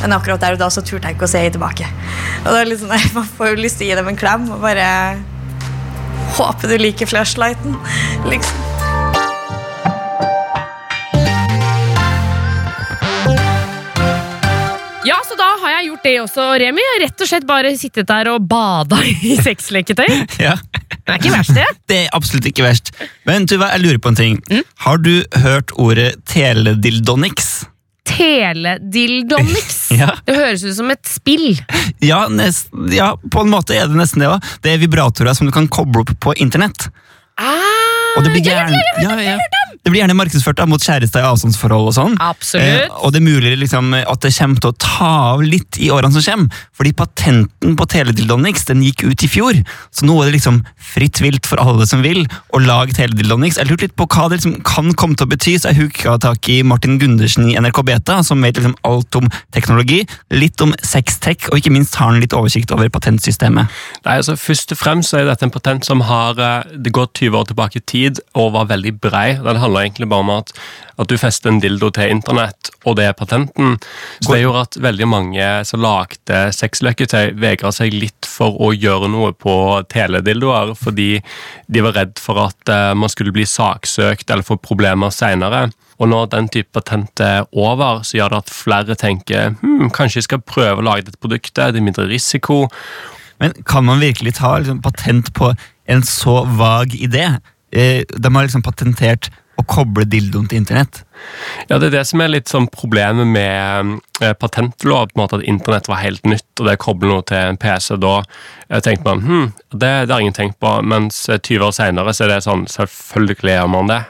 men 0.00 0.14
akkurat 0.16 0.40
der 0.40 0.56
og 0.56 0.62
da 0.62 0.70
så 0.72 0.80
turte 0.84 1.10
jeg 1.10 1.18
ikke 1.18 1.26
å 1.28 1.30
si 1.30 1.42
hei 1.42 1.50
tilbake. 1.52 1.88
Og 2.44 2.48
det 2.48 2.56
er 2.62 2.70
litt 2.70 2.80
sånn, 2.80 2.96
jeg 2.96 3.12
Man 3.16 3.28
får 3.36 3.52
jo 3.52 3.60
lyst 3.60 3.80
til 3.80 3.88
å 3.88 3.90
gi 3.90 4.00
dem 4.00 4.10
en 4.12 4.20
klem 4.20 4.48
og 4.54 4.64
bare 4.64 4.88
Håper 6.38 6.70
du 6.70 6.76
liker 6.78 7.10
flashlighten. 7.10 7.74
Liksom. 8.30 8.66
Ja, 15.04 15.16
så 15.26 15.34
da 15.34 15.48
har 15.58 15.74
jeg 15.74 15.88
gjort 15.90 16.06
det 16.06 16.14
også, 16.22 16.46
Remi. 16.62 16.84
Rett 17.02 17.24
og 17.24 17.32
slett 17.32 17.48
bare 17.48 17.74
sittet 17.76 18.06
der 18.08 18.30
og 18.30 18.46
bada 18.46 19.02
i 19.02 19.34
sexleketøy. 19.48 20.06
Ja. 20.38 20.54
Det 21.10 21.16
er 21.16 21.24
ikke 21.24 21.34
verst, 21.34 21.54
det. 21.56 21.66
Det 21.90 21.96
er 22.04 22.12
absolutt 22.14 22.46
ikke 22.46 22.62
verst. 22.64 22.92
Men 23.26 23.46
Tuva, 23.50 23.72
jeg 23.74 23.82
lurer 23.82 23.98
på 24.02 24.12
en 24.12 24.18
ting. 24.20 24.38
Har 24.86 25.00
du 25.02 25.12
hørt 25.42 25.72
ordet 25.74 26.12
teledildonics? 26.30 27.50
Teledildonics? 28.06 29.78
Ja. 30.00 30.12
Det 30.24 30.36
høres 30.38 30.62
ut 30.64 30.76
som 30.76 30.90
et 30.94 31.02
spill. 31.10 31.48
Ja, 32.04 32.22
nest, 32.30 32.68
ja, 32.94 33.08
på 33.18 33.42
en 33.42 33.50
måte 33.50 33.74
er 33.74 33.88
det 33.90 33.98
nesten 33.98 34.22
det 34.22 34.28
òg. 34.30 34.44
Det 34.62 34.70
er 34.76 34.78
vibratorer 34.84 35.34
som 35.34 35.48
du 35.48 35.52
kan 35.54 35.66
koble 35.68 36.04
opp 36.04 36.12
på 36.22 36.34
internett. 36.40 36.86
Ah, 37.40 37.58
Og 38.16 38.22
det 38.24 38.30
blir 38.36 38.44
gjerne, 38.46 38.78
ja, 39.02 39.16
ja. 39.24 39.34
Det 39.80 39.92
blir 39.92 40.02
gjerne 40.02 40.16
markedsført 40.18 40.58
da, 40.60 40.66
mot 40.68 40.82
kjærester 40.82 41.22
i 41.22 41.28
avstandsforhold. 41.28 41.86
og 41.88 41.94
sånn. 41.96 42.16
Absolutt. 42.20 42.84
Eh, 42.84 42.96
og 43.00 43.14
det 43.14 43.22
er 43.22 43.24
mulig 43.24 43.54
liksom, 43.62 43.94
at 43.96 44.20
det 44.20 44.34
kommer 44.36 44.60
til 44.60 44.72
å 44.72 44.76
ta 44.76 45.10
av 45.32 45.44
litt 45.44 45.78
i 45.80 45.88
årene 45.92 46.12
som 46.12 46.24
kommer. 46.26 46.64
Fordi 46.76 46.92
patenten 46.96 47.76
på 47.78 47.86
teledildonix 47.88 48.66
den 48.68 48.84
gikk 48.84 49.06
ut 49.08 49.24
i 49.24 49.30
fjor. 49.30 49.60
Så 49.94 50.04
nå 50.08 50.18
er 50.20 50.28
det 50.28 50.36
liksom 50.36 50.60
fritt 50.76 51.20
vilt 51.24 51.48
for 51.48 51.62
alle 51.62 51.86
som 51.88 52.04
vil 52.04 52.26
å 52.52 52.60
lage 52.60 52.96
teledildonix. 52.98 53.56
Jeg 53.60 53.70
lurte 53.70 53.88
litt 53.88 53.96
på 53.96 54.08
hva 54.10 54.28
det 54.28 54.40
liksom 54.40 54.58
kan 54.68 54.92
komme 55.00 55.16
til 55.16 55.28
å 55.28 55.32
bety, 55.32 55.56
så 55.56 55.72
jeg 55.72 55.80
hooka 55.80 56.18
tak 56.26 56.50
i 56.52 56.60
Martin 56.66 56.98
Gundersen 57.00 57.48
i 57.48 57.56
NRK 57.60 57.82
Beta, 57.88 58.20
som 58.26 58.44
vet 58.44 58.60
liksom 58.60 58.76
alt 58.88 59.16
om 59.16 59.30
teknologi, 59.56 60.02
litt 60.34 60.60
om 60.60 60.74
sextech, 60.84 61.48
og 61.50 61.60
ikke 61.60 61.72
minst 61.72 61.96
har 62.00 62.12
han 62.12 62.20
litt 62.20 62.36
oversikt 62.36 62.72
over 62.76 62.92
patentsystemet. 62.92 63.72
Nei, 64.04 64.18
altså 64.20 64.36
Først 64.40 64.72
og 64.74 64.80
fremst 64.80 65.14
er 65.14 65.26
dette 65.28 65.44
en 65.46 65.52
patent 65.52 65.86
som 65.86 66.02
har 66.08 66.38
eh, 66.40 66.76
det 66.80 66.92
gått 66.96 67.20
20 67.20 67.36
år 67.38 67.48
tilbake 67.50 67.80
i 67.80 67.84
tid 67.86 68.20
og 68.38 68.54
var 68.56 68.70
veldig 68.70 68.94
brei. 69.02 69.26
Den 69.40 69.60
handler 69.60 69.69
egentlig 69.78 70.08
bare 70.10 70.24
om 70.24 70.32
at, 70.34 70.52
at 71.00 71.10
du 71.10 71.16
fester 71.20 71.52
en 71.52 71.60
dildo 71.62 71.90
til 71.94 72.12
internett, 72.12 72.72
og 72.84 72.96
det 72.98 73.06
er 73.08 73.16
patenten. 73.16 73.76
Så 74.20 74.34
det 74.34 74.40
gjorde 74.42 74.64
at 74.66 74.78
veldig 74.82 75.08
mange 75.10 75.50
som 75.68 75.82
lagde 75.84 76.40
sexleketøy, 76.56 77.36
vegra 77.40 77.72
seg 77.74 77.94
litt 77.94 78.28
for 78.28 78.58
å 78.60 78.72
gjøre 78.74 79.10
noe 79.12 79.32
på 79.36 79.54
teledildoer, 79.92 80.74
fordi 80.78 81.12
de 81.70 81.84
var 81.86 81.96
redd 81.98 82.18
for 82.22 82.42
at 82.48 82.72
eh, 82.72 82.90
man 82.98 83.12
skulle 83.12 83.34
bli 83.36 83.46
saksøkt 83.48 84.30
eller 84.30 84.46
få 84.46 84.58
problemer 84.60 85.14
seinere. 85.14 85.68
Og 86.00 86.08
når 86.08 86.30
den 86.32 86.48
type 86.48 86.72
patent 86.72 87.20
er 87.20 87.44
over, 87.52 88.00
så 88.06 88.16
gjør 88.16 88.32
det 88.32 88.42
at 88.44 88.52
flere 88.54 88.96
tenker 88.98 89.54
hm, 89.60 89.90
kanskje 89.92 90.22
jeg 90.22 90.30
skal 90.30 90.44
prøve 90.44 90.80
å 90.80 90.86
lage 90.86 91.08
dette 91.08 91.20
produktet, 91.20 91.74
det 91.74 91.80
er 91.82 91.84
mindre 91.84 92.08
risiko. 92.08 92.64
Men 93.40 93.56
kan 93.68 93.84
man 93.84 94.00
virkelig 94.00 94.38
ta 94.40 94.56
liksom, 94.58 94.80
patent 94.84 95.32
på 95.36 95.52
en 95.90 96.04
så 96.06 96.42
vag 96.56 96.94
idé? 96.96 97.26
Eh, 97.72 98.02
de 98.08 98.34
har 98.34 98.46
liksom 98.46 98.64
patentert 98.64 99.30
å 99.58 99.64
koble 99.66 100.06
dildoen 100.08 100.48
til 100.50 100.62
internett. 100.62 101.02
Ja, 101.68 101.78
Det 101.78 101.90
er 101.90 101.98
det 101.98 102.06
som 102.08 102.20
er 102.20 102.32
litt 102.32 102.48
sånn 102.48 102.68
problemet 102.68 103.26
med 103.26 104.00
patentlov. 104.20 105.08
på 105.08 105.18
en 105.18 105.22
måte 105.22 105.36
At 105.38 105.48
internett 105.48 105.88
var 105.88 105.96
helt 105.96 106.24
nytt, 106.26 106.60
og 106.60 106.66
det 106.66 106.78
kobler 106.78 107.08
noe 107.08 107.22
til 107.22 107.36
en 107.36 107.56
PC. 107.56 107.96
Da 107.96 108.22
eh, 108.68 108.80
tenkte 108.80 109.04
man 109.04 109.22
hm, 109.24 109.52
det, 109.72 109.92
det 110.06 110.12
har 110.12 110.20
ingen 110.20 110.36
tenkt 110.36 110.58
på, 110.60 110.82
mens 110.82 111.22
20 111.30 111.64
år 111.64 111.72
senere 111.72 112.14
så 112.14 112.26
er 112.26 112.34
det 112.34 112.40
sånn 112.44 112.66
Selvfølgelig 112.70 113.54
gjør 113.54 113.68
man 113.70 113.90
det. 113.90 114.00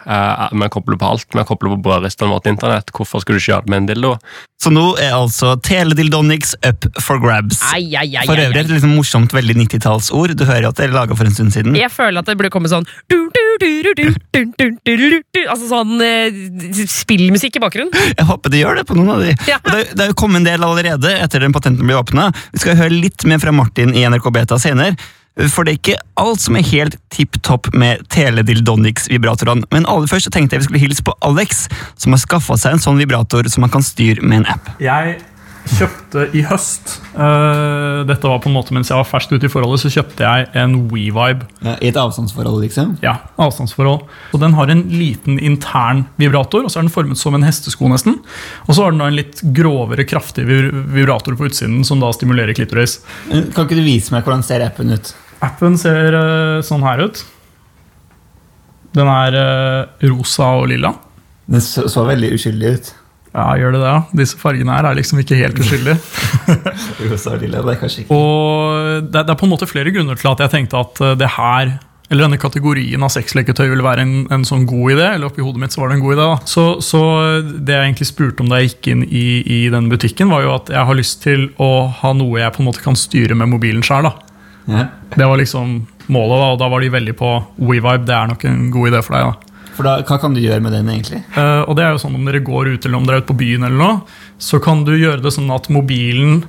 Vi 0.52 0.68
kobler 0.74 0.98
på 1.00 1.10
alt. 1.14 1.26
Vi 1.34 1.44
kobler 1.48 1.74
på 1.76 1.82
brødristene 1.84 2.32
våre 2.32 2.44
til 2.44 2.56
internett. 2.56 2.92
Hvorfor 2.96 3.22
skulle 3.22 3.38
du 3.38 3.44
ikke 3.44 3.52
gjøre 3.52 3.66
det 3.66 3.72
med 3.72 3.82
en 3.82 3.90
dildo? 3.90 4.14
Så 4.60 4.68
nå 4.72 4.82
er 5.00 5.14
altså 5.16 5.54
teledildonics 5.64 6.52
up 6.68 6.84
for 7.00 7.20
grabs. 7.22 7.62
Ai, 7.72 7.94
ai, 7.96 8.10
ai, 8.20 8.26
for 8.28 8.36
øvrig 8.36 8.60
et 8.60 8.72
liksom 8.74 8.92
morsomt, 8.92 9.32
veldig 9.32 9.56
90-tallsord. 9.62 10.34
Du 10.36 10.44
hører 10.44 10.66
jo 10.66 10.72
at 10.74 10.80
det 10.80 10.88
er 10.88 10.92
laga 10.92 11.16
for 11.16 11.28
en 11.28 11.36
stund 11.36 11.54
siden. 11.54 11.78
Jeg 11.78 11.88
føler 11.94 12.20
at 12.20 12.28
det 12.28 12.36
burde 12.36 12.52
komme 12.52 12.68
sånn 12.68 12.84
Altså 15.50 15.66
sånn 15.70 15.96
spillmusikk 17.00 17.58
i 17.58 17.62
bakgrunnen. 17.62 18.10
Jeg 18.14 18.28
håper 18.28 18.52
de 18.52 18.60
gjør 18.62 18.80
det 18.80 18.86
på 18.88 18.98
noen 18.98 19.14
av 19.16 19.24
de. 19.24 19.36
Ja. 19.50 19.60
Og 19.62 19.72
det, 19.72 19.86
det 19.94 20.04
er 20.04 20.12
jo 20.12 20.18
kommet 20.20 20.42
en 20.42 20.50
del 20.50 20.66
allerede 20.66 21.14
etter 21.20 21.42
den 21.44 21.54
patenten 21.56 21.88
ble 21.88 21.98
åpna. 21.98 22.30
Vi 22.54 22.62
skal 22.64 22.78
høre 22.80 22.94
litt 22.94 23.26
mer 23.28 23.42
fra 23.42 23.54
Martin 23.54 23.96
i 23.96 24.04
NRK 24.08 24.30
Beta 24.34 24.60
senere. 24.60 24.96
For 25.48 25.64
det 25.64 25.72
er 25.72 25.78
ikke 25.78 26.00
alt 26.20 26.42
som 26.42 26.56
er 26.58 26.66
helt 26.66 26.96
tipp 27.14 27.38
topp 27.46 27.70
med 27.78 28.02
teledildonix-vibratorene. 28.12 29.68
Men 29.72 29.86
aller 29.88 30.10
først 30.10 30.28
så 30.28 30.34
tenkte 30.34 30.56
jeg 30.56 30.64
vi 30.64 30.68
skulle 30.68 30.82
hilse 30.82 31.04
på 31.06 31.14
Alex, 31.24 31.64
som 32.00 32.16
har 32.16 32.20
skaffa 32.20 32.58
seg 32.60 32.76
en 32.76 32.82
sånn 32.82 33.00
vibrator 33.00 33.46
som 33.48 33.64
man 33.64 33.72
kan 33.72 33.84
styre 33.86 34.24
med 34.26 34.42
en 34.42 34.50
app. 34.56 34.72
Jeg 34.82 35.16
kjøpte 35.78 36.24
i 36.36 36.42
høst 36.46 36.96
uh, 37.14 38.02
Dette 38.08 38.28
var 38.28 38.40
på 38.42 38.50
en 38.50 38.56
måte 38.56 38.74
mens 38.74 38.90
jeg 38.90 38.98
var 38.98 39.08
ferskt 39.08 39.32
ute 39.34 39.48
i 39.48 39.52
forholdet, 39.52 39.82
så 39.84 39.92
kjøpte 39.92 40.26
jeg 40.26 40.48
en 40.60 40.76
WeVibe. 40.90 41.48
I 41.78 41.90
et 41.90 41.98
avstandsforhold, 42.00 42.60
liksom? 42.64 42.96
Ja, 43.04 43.16
avstandsforhold. 43.40 44.04
Og 44.34 44.42
den 44.42 44.56
har 44.58 44.72
en 44.72 44.84
liten 44.92 45.38
intern 45.38 46.04
vibrator, 46.20 46.64
og 46.64 46.72
så 46.72 46.80
er 46.80 46.86
den 46.88 46.94
formet 46.94 47.20
som 47.20 47.36
en 47.36 47.46
hestesko 47.46 47.90
nesten. 47.92 48.20
Og 48.66 48.74
så 48.74 48.84
har 48.84 48.94
den 48.94 49.02
da 49.02 49.10
en 49.10 49.18
litt 49.18 49.42
grovere, 49.56 50.06
kraftig 50.08 50.46
vibrator 50.46 51.36
på 51.38 51.50
utsiden 51.50 51.84
som 51.86 52.02
da 52.02 52.12
stimulerer 52.16 52.56
klitoris. 52.56 53.00
Kan 53.28 53.66
ikke 53.66 53.78
du 53.78 53.84
vise 53.84 54.14
meg 54.14 54.24
hvordan 54.26 54.46
ser 54.46 54.64
appen 54.66 54.94
ut? 54.94 55.12
Appen 55.44 55.78
ser 55.80 56.16
uh, 56.16 56.62
sånn 56.66 56.84
her 56.84 57.06
ut. 57.06 57.22
Den 58.96 59.08
er 59.10 59.36
uh, 59.38 60.08
rosa 60.10 60.54
og 60.60 60.68
lilla. 60.72 60.94
Den 61.50 61.62
så, 61.64 61.86
så 61.90 62.04
veldig 62.06 62.34
uskyldig 62.36 62.74
ut. 62.76 62.90
Ja, 63.30 63.44
gjør 63.60 63.76
det 63.76 63.80
det? 63.84 63.92
Disse 64.24 64.38
fargene 64.40 64.74
her 64.74 64.88
er 64.88 64.96
liksom 64.98 65.20
ikke 65.22 65.38
helt 65.38 65.60
uskyldige. 65.62 66.00
Rosa 67.10 67.36
og 67.36 67.44
lilla, 67.44 67.60
det 67.62 67.76
er 67.76 67.78
kanskje 67.78 68.02
ikke 68.02 68.16
Og 68.16 69.04
det, 69.06 69.22
det 69.22 69.30
er 69.30 69.38
på 69.38 69.46
en 69.46 69.52
måte 69.52 69.68
flere 69.70 69.92
grunner 69.94 70.18
til 70.18 70.32
at 70.32 70.42
jeg 70.42 70.52
tenkte 70.56 70.80
at 70.80 71.00
eh, 71.04 71.14
det 71.20 71.28
her 71.36 71.76
eller 72.10 72.26
denne 72.26 72.40
kategorien 72.42 73.04
av 73.06 73.12
sexleketøy 73.14 73.68
ville 73.70 73.84
være 73.86 74.02
en, 74.02 74.14
en 74.34 74.42
sånn 74.46 74.64
god 74.66 74.96
idé. 74.96 75.04
eller 75.14 75.28
oppi 75.28 75.44
hodet 75.46 75.62
mitt 75.62 75.70
Så 75.76 75.78
var 75.78 75.92
det 75.92 76.00
en 76.00 76.02
god 76.02 76.16
idé 76.16 76.24
da. 76.26 76.38
Så, 76.50 76.64
så 76.82 77.02
det 77.46 77.76
jeg 77.76 77.84
egentlig 77.84 78.08
spurte 78.08 78.42
om 78.42 78.50
da 78.50 78.58
jeg 78.58 78.72
gikk 78.72 78.88
inn 78.90 79.04
i, 79.06 79.26
i 79.46 79.60
den 79.70 79.86
butikken, 79.92 80.32
var 80.34 80.42
jo 80.42 80.56
at 80.56 80.72
jeg 80.74 80.88
har 80.88 80.98
lyst 80.98 81.20
til 81.22 81.46
å 81.62 81.70
ha 82.00 82.10
noe 82.18 82.42
jeg 82.42 82.56
på 82.56 82.64
en 82.64 82.66
måte 82.66 82.82
kan 82.82 82.98
styre 82.98 83.38
med 83.38 83.52
mobilen 83.52 83.86
sjøl. 83.86 84.10
ja. 84.66 84.88
Det 85.14 85.26
var 85.26 85.38
liksom 85.38 85.76
målet, 86.10 86.34
da, 86.34 86.50
og 86.50 86.58
da 86.58 86.68
var 86.70 86.82
de 86.82 86.90
veldig 86.98 87.14
på 87.18 87.30
WeVibe. 87.62 88.02
Det 88.10 88.14
er 88.18 88.34
nok 88.34 88.44
en 88.50 88.66
god 88.74 88.90
idé 88.90 89.04
for 89.06 89.14
deg. 89.14 89.30
da. 89.30 89.49
For 89.80 89.88
da, 89.88 89.96
Hva 90.04 90.18
kan 90.20 90.36
du 90.36 90.42
gjøre 90.42 90.60
med 90.60 90.74
den, 90.76 90.90
egentlig? 90.92 91.22
Uh, 91.32 91.64
og 91.64 91.72
det 91.78 91.86
er 91.86 91.94
jo 91.94 92.02
sånn 92.02 92.18
Om 92.18 92.26
dere 92.28 92.42
går 92.44 92.74
ut 92.74 92.84
eller 92.84 93.00
om 93.00 93.06
dere 93.08 93.20
er 93.20 93.24
ute 93.24 93.30
på 93.32 93.38
byen, 93.40 93.64
eller 93.64 93.80
noe, 93.80 94.18
så 94.36 94.60
kan 94.60 94.84
du 94.84 94.92
gjøre 94.92 95.24
det 95.24 95.32
sånn 95.32 95.48
at 95.54 95.70
mobilen 95.72 96.42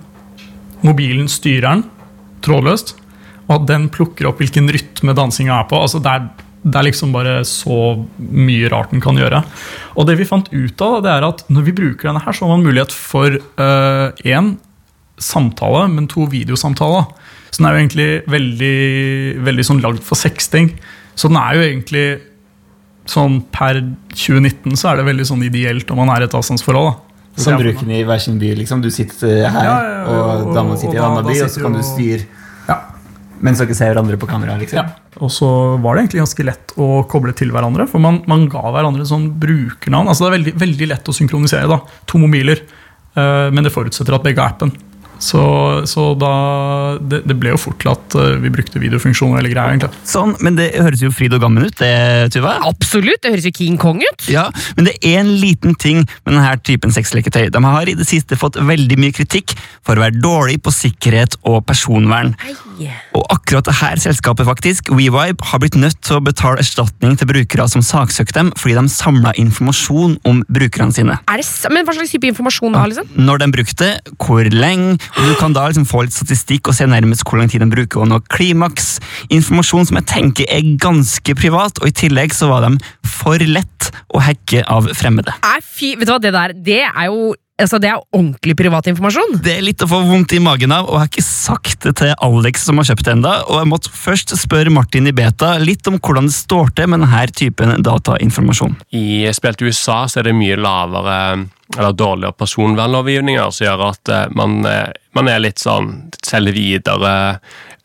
Mobilen 0.81 1.27
styrer 1.29 1.67
den 1.67 1.83
trådløst, 2.41 2.95
og 3.45 3.51
at 3.53 3.65
den 3.69 3.83
plukker 3.93 4.25
opp 4.25 4.39
hvilken 4.41 4.65
rytme 4.73 5.13
dansinga 5.13 5.59
er 5.59 5.67
på. 5.69 5.77
Altså 5.77 5.99
det, 6.01 6.09
er, 6.09 6.47
det 6.65 6.79
er 6.79 6.87
liksom 6.87 7.11
bare 7.13 7.35
så 7.45 7.75
mye 8.17 8.71
rart 8.73 8.89
den 8.89 9.03
kan 9.03 9.19
gjøre. 9.21 9.43
Og 9.93 10.07
det 10.09 10.15
vi 10.17 10.25
fant 10.25 10.49
ut 10.49 10.81
av, 10.81 10.95
det 11.05 11.11
er 11.13 11.27
at 11.27 11.43
når 11.53 11.67
vi 11.67 11.75
bruker 11.77 12.09
denne 12.09 12.23
her, 12.25 12.33
så 12.33 12.47
har 12.47 12.55
man 12.55 12.65
mulighet 12.65 12.95
for 12.97 13.37
én 13.61 14.49
samtale, 15.21 15.85
men 15.93 16.09
to 16.09 16.25
videosamtaler. 16.33 17.05
Så 17.51 17.61
den 17.61 17.69
er 17.69 17.77
jo 17.77 17.83
egentlig 17.83 18.09
veldig, 18.39 18.75
veldig 19.51 19.67
sånn 19.69 19.85
lagd 19.85 20.01
for 20.07 20.17
sexting. 20.17 20.73
Så 21.13 21.29
den 21.29 21.37
er 21.43 21.59
jo 21.59 21.67
egentlig 21.67 22.05
sånn 23.11 23.39
per 23.53 23.81
2019 24.15 24.77
så 24.79 24.91
er 24.91 25.01
det 25.01 25.07
veldig 25.11 25.27
sånn 25.27 25.45
ideelt 25.47 25.91
om 25.93 26.01
man 26.01 26.11
er 26.15 26.25
i 26.25 26.29
et 26.29 26.37
avstandsforhold. 26.37 26.91
da. 26.91 27.41
Som 27.41 27.55
bruken 27.59 27.91
i 27.95 28.03
hver 28.03 28.19
sin 28.19 28.37
by, 28.39 28.53
liksom. 28.59 28.81
Du 28.83 28.89
sitter 28.91 29.47
her, 29.49 29.63
Ja, 29.63 29.81
ja, 29.81 29.91
ja, 29.91 30.05
og 30.05 30.47
og- 30.47 30.55
dama 30.55 30.75
sitter 30.77 30.95
i 30.95 30.97
en 30.97 31.03
annen 31.11 31.25
by, 31.25 31.41
og 31.41 31.49
så 31.49 31.61
kan 31.63 31.73
du 31.73 31.83
styre 31.83 32.25
mens 33.41 33.57
dere 33.61 33.73
ser 33.73 33.89
hverandre 33.93 34.19
på 34.21 34.29
kamera, 34.29 34.57
liksom. 34.59 34.77
Ja. 34.77 34.83
Og 35.21 35.31
så 35.33 35.47
var 35.81 35.95
det 35.97 36.03
egentlig 36.05 36.21
ganske 36.21 36.45
lett 36.45 36.73
å 36.77 37.07
koble 37.09 37.33
til 37.37 37.51
hverandre, 37.53 37.87
for 37.89 37.99
man, 38.03 38.21
man 38.29 38.47
ga 38.51 38.61
hverandre 38.73 39.05
sånn 39.07 39.31
brukernavn. 39.41 40.11
Altså 40.11 40.25
Det 40.25 40.29
er 40.29 40.37
veldig, 40.37 40.53
veldig 40.61 40.87
lett 40.93 41.09
å 41.09 41.15
synkronisere. 41.15 41.67
da, 41.67 41.79
To 42.11 42.21
mobiler, 42.21 42.61
uh, 43.17 43.49
men 43.49 43.63
det 43.65 43.73
forutsetter 43.73 44.13
at 44.13 44.23
begge 44.27 44.37
har 44.43 44.53
appen. 44.53 44.71
Så, 45.21 45.41
så 45.85 46.11
da 46.17 46.31
det, 46.97 47.21
det 47.29 47.35
ble 47.37 47.53
jo 47.53 47.59
fort 47.61 47.77
til 47.83 47.91
at 47.93 48.15
eh, 48.17 48.37
vi 48.41 48.51
brukte 48.53 48.81
videofunksjon 48.81 49.35
eller 49.37 49.51
greier. 49.53 49.75
egentlig. 49.75 50.01
Sånn, 50.07 50.33
men 50.41 50.57
det 50.57 50.71
høres 50.79 51.03
jo 51.03 51.11
fryd 51.13 51.35
og 51.37 51.43
gammen 51.43 51.67
ut, 51.67 51.75
det, 51.77 52.31
Tuva. 52.33 52.57
Absolutt, 52.67 53.21
det 53.21 53.35
høres 53.35 53.47
jo 53.47 53.53
King 53.55 53.77
Kong 53.81 54.01
ut. 54.01 54.27
Ja, 54.31 54.47
men 54.77 54.89
det 54.89 54.97
er 55.05 55.21
en 55.21 55.33
liten 55.41 55.77
ting 55.79 56.03
med 56.25 56.33
denne 56.33 56.55
typen 56.65 56.93
sexleketøy. 56.95 57.51
De 57.53 57.63
har 57.63 57.91
i 57.91 57.95
det 57.97 58.07
siste 58.09 58.37
fått 58.39 58.57
veldig 58.57 58.97
mye 59.01 59.15
kritikk 59.15 59.55
for 59.85 59.97
å 59.97 60.05
være 60.05 60.19
dårlig 60.21 60.57
på 60.65 60.73
sikkerhet 60.73 61.37
og 61.47 61.61
personvern. 61.69 62.33
Og 63.13 63.25
akkurat 63.33 63.67
det 63.67 63.77
her 63.77 64.01
selskapet 64.01 64.47
faktisk, 64.47 64.89
WeVibe, 64.89 65.45
har 65.51 65.61
blitt 65.61 65.77
nødt 65.77 65.99
til 66.01 66.17
å 66.17 66.23
betale 66.25 66.61
erstatning 66.63 67.17
til 67.19 67.29
brukere 67.29 67.67
som 67.69 67.83
saksøkte 67.85 68.39
dem 68.39 68.51
fordi 68.57 68.77
de 68.77 68.91
samla 68.91 69.33
informasjon 69.41 70.17
om 70.27 70.41
brukerne 70.49 70.95
sine. 70.95 71.17
Er 71.29 71.41
det, 71.41 71.47
men 71.73 71.85
hva 71.85 71.95
slags 71.97 72.13
type 72.15 72.29
informasjon 72.31 72.73
da, 72.73 72.85
liksom? 72.89 73.11
Når 73.21 73.43
de 73.43 73.49
brukte, 73.57 73.89
hvor 74.21 74.49
lenge, 74.49 74.97
du 75.17 75.33
kan 75.39 75.55
da 75.55 75.67
liksom 75.67 75.87
få 75.89 76.05
litt 76.05 76.15
statistikk 76.15 76.71
og 76.71 76.77
se 76.77 76.87
nærmest 76.89 77.25
hvor 77.27 77.41
lang 77.41 77.51
tid 77.51 77.63
den 77.63 77.73
bruker 77.73 78.03
å 78.03 78.09
nå 78.09 78.21
klimaks. 78.31 78.95
Informasjon 79.33 79.89
som 79.89 79.99
jeg 79.99 80.09
tenker 80.11 80.49
er 80.49 80.73
ganske 80.81 81.35
privat, 81.37 81.81
og 81.81 81.91
i 81.91 81.95
tillegg 82.03 82.35
så 82.35 82.49
var 82.51 82.67
de 82.67 82.75
for 83.07 83.41
lett 83.41 83.91
å 84.11 84.23
hacke 84.23 84.65
av 84.71 84.89
fremmede. 84.97 85.33
Er 85.43 85.63
fy, 85.63 85.95
vet 85.99 86.07
du 86.09 86.15
hva, 86.15 86.21
det 86.21 86.35
der, 86.35 86.55
det 86.55 86.83
er 86.87 87.07
jo 87.09 87.31
altså, 87.61 87.79
det 87.81 87.91
er 87.91 88.01
ordentlig 88.15 88.55
privat 88.59 88.89
informasjon. 88.91 89.37
Det 89.43 89.55
er 89.57 89.65
litt 89.65 89.83
å 89.83 89.89
få 89.89 90.01
vondt 90.07 90.35
i 90.35 90.41
magen 90.43 90.73
av, 90.75 90.87
og 90.87 90.97
jeg 90.97 91.03
har 91.03 91.11
ikke 91.11 91.27
sagt 91.27 91.87
det 91.87 91.95
til 92.01 92.13
Alex 92.27 92.65
som 92.67 92.81
har 92.81 92.89
kjøpt 92.89 93.07
det 93.07 93.15
enda, 93.17 93.35
og 93.47 93.61
jeg 93.61 93.71
måtte 93.71 93.93
først 93.95 94.35
spørre 94.39 94.73
Martin 94.73 95.09
i 95.09 95.15
beta 95.15 95.53
litt 95.61 95.87
om 95.91 95.99
hvordan 95.99 96.29
det 96.29 96.37
står 96.37 96.73
til 96.77 96.91
med 96.91 97.03
denne 97.05 97.25
typen 97.37 97.75
datainformasjon. 97.85 98.77
I 98.97 99.31
spilt 99.35 99.61
i 99.61 99.71
USA 99.71 100.03
så 100.09 100.21
er 100.21 100.29
det 100.29 100.37
mye 100.37 100.59
lavere 100.59 101.17
eller 101.77 101.91
dårligere 101.91 102.35
personvernlovgivninger 102.37 103.51
som 103.51 103.65
gjør 103.65 103.83
at 103.89 104.11
eh, 104.11 104.25
man, 104.35 104.59
eh, 104.67 104.89
man 105.17 105.29
er 105.31 105.43
litt 105.43 105.61
sånn 105.61 105.91
selger 106.25 106.55
videre 106.55 107.13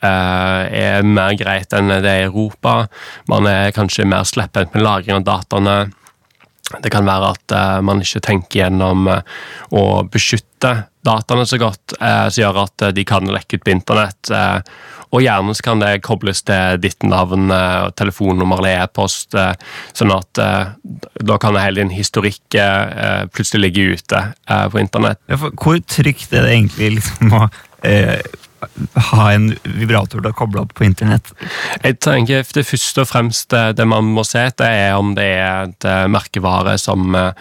eh, 0.03 0.63
er 0.67 1.07
mer 1.07 1.37
greit 1.39 1.75
enn 1.77 1.93
det 1.93 2.03
er 2.03 2.25
i 2.25 2.27
Europa. 2.31 2.87
Man 3.31 3.49
er 3.51 3.75
kanskje 3.77 4.09
mer 4.09 4.27
slepphendt 4.29 4.75
med 4.75 4.87
lagring 4.87 5.21
av 5.21 5.27
dataene. 5.29 5.77
Det 6.83 6.91
kan 6.91 7.07
være 7.07 7.31
at 7.37 7.55
eh, 7.55 7.79
man 7.87 8.03
ikke 8.03 8.25
tenker 8.27 8.65
gjennom 8.65 9.07
eh, 9.13 9.21
å 9.71 10.03
beskytte 10.11 10.73
dataene 11.07 11.45
så 11.47 11.61
godt, 11.63 11.95
eh, 12.01 12.27
som 12.27 12.43
gjør 12.43 12.63
at 12.65 12.83
eh, 12.89 12.95
de 12.97 13.05
kan 13.07 13.29
lekke 13.31 13.61
ut 13.61 13.65
på 13.67 13.71
internett. 13.71 14.31
Eh, 14.35 14.59
og 15.15 15.23
gjerne 15.23 15.55
så 15.55 15.63
kan 15.63 15.85
det 15.85 15.93
kobles 16.03 16.43
til 16.49 16.81
ditt 16.83 17.07
navn, 17.07 17.53
eh, 17.55 17.87
telefonnummer 17.95 18.59
eller 18.59 18.83
e-post, 18.83 19.37
sånn 19.97 20.13
at 20.13 20.41
da 21.31 21.37
kan 21.41 21.57
hele 21.57 21.79
din 21.79 21.95
historikk 21.95 22.59
plutselig 23.31 23.63
ligge 23.69 23.95
ute 23.95 24.23
på 24.45 24.81
internett. 24.83 25.23
Ja, 25.31 25.39
hvor 25.39 25.79
trygt 25.87 26.35
er 26.35 26.49
det 26.49 26.57
egentlig 26.57 26.97
liksom 26.99 27.39
å 27.39 27.47
ha 29.11 29.33
en 29.33 29.51
vibrator 29.63 30.21
da 30.25 30.33
kobla 30.37 30.65
opp 30.65 30.75
på 30.79 30.87
internett? 30.87 31.33
Jeg 31.83 31.99
tenker 32.05 32.45
Det 32.55 32.67
første 32.67 33.05
og 33.05 33.11
fremst 33.11 33.53
eh, 33.57 33.73
det 33.77 33.87
man 33.89 34.13
må 34.17 34.25
se 34.27 34.47
etter, 34.49 34.67
er 34.67 34.99
om 34.99 35.15
det 35.17 35.29
er 35.37 35.71
et 35.71 35.89
eh, 35.89 36.05
merkevare 36.11 36.77
som 36.81 37.15
eh, 37.15 37.33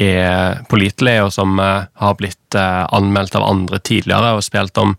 er 0.00 0.62
pålitelig, 0.68 1.18
og 1.26 1.32
som 1.34 1.58
eh, 1.60 1.84
har 2.00 2.14
blitt 2.18 2.56
eh, 2.56 2.84
anmeldt 2.94 3.36
av 3.36 3.44
andre 3.44 3.80
tidligere 3.84 4.34
og 4.36 4.44
spilt 4.44 4.78
om. 4.80 4.94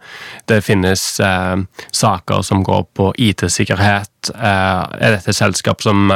Det 0.50 0.62
finnes 0.66 1.04
eh, 1.24 1.56
saker 1.92 2.44
som 2.46 2.64
går 2.66 2.84
på 2.98 3.10
IT-sikkerhet. 3.18 4.34
Eh, 4.34 4.82
er 5.00 5.16
dette 5.16 5.34
et 5.34 5.40
selskap 5.40 5.82
som 5.84 6.12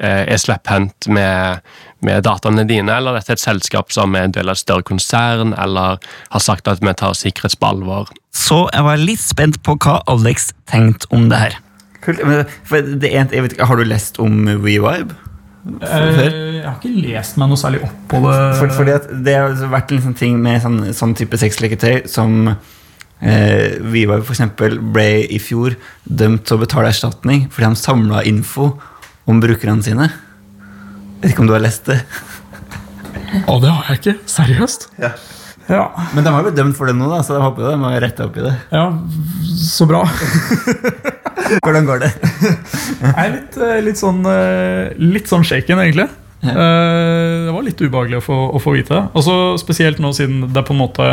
er 0.00 0.38
slepphendt 0.40 1.10
med, 1.12 1.64
med 2.00 2.22
dataene 2.24 2.64
dine, 2.64 2.92
eller 2.94 3.16
er 3.16 3.20
dette 3.20 3.36
et 3.36 3.42
selskap 3.42 3.92
som 3.92 4.14
er 4.16 4.28
en 4.28 4.36
del 4.36 4.48
av 4.48 4.56
et 4.56 4.62
større 4.62 4.86
konsern, 4.86 5.52
eller 5.60 5.98
har 6.30 6.44
sagt 6.44 6.70
at 6.70 6.80
vi 6.80 6.94
tar 6.96 7.16
sikkerhet 7.18 7.58
på 7.60 7.72
alvor? 7.74 8.12
Så 8.32 8.62
jeg 8.72 8.86
var 8.86 9.00
litt 9.00 9.20
spent 9.20 9.60
på 9.66 9.76
hva 9.82 10.00
Alex 10.08 10.54
tenkte 10.70 11.10
om 11.12 11.28
det 11.32 11.42
her. 11.42 11.58
Kult, 12.00 12.22
men 12.24 12.46
for 12.64 12.80
det 12.80 13.10
er, 13.12 13.26
jeg 13.28 13.44
vet 13.44 13.58
Har 13.60 13.76
du 13.76 13.84
lest 13.84 14.16
om 14.22 14.46
WeVibe? 14.48 15.12
Eh, 15.60 16.20
jeg 16.60 16.64
har 16.64 16.76
ikke 16.78 16.92
lest 17.04 17.36
meg 17.40 17.50
noe 17.50 17.60
særlig 17.60 17.82
opp 17.84 17.96
på 18.08 18.20
det. 18.24 18.36
For, 18.56 18.72
fordi 18.78 18.94
at 18.96 19.08
det 19.26 19.34
har 19.36 19.50
altså 19.50 19.68
vært 19.72 19.92
en 19.92 20.02
sånn 20.06 20.16
ting 20.16 20.38
med 20.40 20.62
sånn, 20.64 20.78
sånn 20.96 21.12
type 21.18 21.36
sexleketøy 21.40 22.06
som 22.08 22.38
eh, 22.48 23.76
WeVibe 23.84 24.22
for 24.22 24.32
eksempel 24.36 24.78
ble 24.94 25.08
i 25.28 25.40
fjor 25.42 25.76
dømt 26.04 26.46
til 26.48 26.56
å 26.56 26.62
betale 26.64 26.92
erstatning 26.94 27.46
fordi 27.52 27.68
han 27.68 27.78
samla 27.78 28.24
info 28.30 28.72
om 29.28 29.42
brukerne 29.42 29.84
sine. 29.84 30.08
Vet 31.20 31.34
ikke 31.34 31.44
om 31.44 31.50
du 31.50 31.56
har 31.58 31.64
lest 31.64 31.90
det? 31.90 32.00
Å, 33.44 33.60
det 33.60 33.68
har 33.70 33.92
jeg 33.92 34.00
ikke. 34.00 34.16
Seriøst? 34.32 34.88
Ja. 35.02 35.12
Ja, 35.70 35.84
Men 36.14 36.24
de 36.26 36.30
har 36.34 36.42
blitt 36.42 36.56
dømt 36.58 36.74
for 36.76 36.90
det 36.90 36.96
nå, 36.98 37.06
da, 37.12 37.20
så 37.22 37.36
jeg 37.36 37.44
håper 37.44 37.68
de 37.70 37.76
har 37.84 38.00
retta 38.02 38.24
opp 38.26 38.36
i 38.40 38.46
det. 38.48 38.54
ja 38.74 38.86
så 39.60 39.86
bra. 39.86 40.00
Hvordan 41.64 41.86
går 41.88 42.00
det? 42.04 42.10
Jeg 43.00 43.12
er 43.24 43.30
litt, 43.34 43.56
eh, 43.60 43.78
litt 43.84 43.98
sånn 44.00 44.20
eh, 44.28 44.92
Litt 45.00 45.30
sånn 45.30 45.44
shaken, 45.46 45.80
egentlig. 45.82 46.06
Ja. 46.44 46.52
Eh, 46.54 47.46
Det 47.48 47.54
var 47.54 47.64
litt 47.66 47.80
ubehagelig 47.82 48.20
å 48.20 48.24
få, 48.24 48.38
å 48.56 48.60
få 48.62 48.74
vite. 48.78 49.02
Også 49.18 49.36
spesielt 49.60 49.98
nå 50.02 50.12
siden 50.16 50.46
det 50.54 50.62
på 50.68 50.72
en 50.76 50.80
måte 50.82 51.08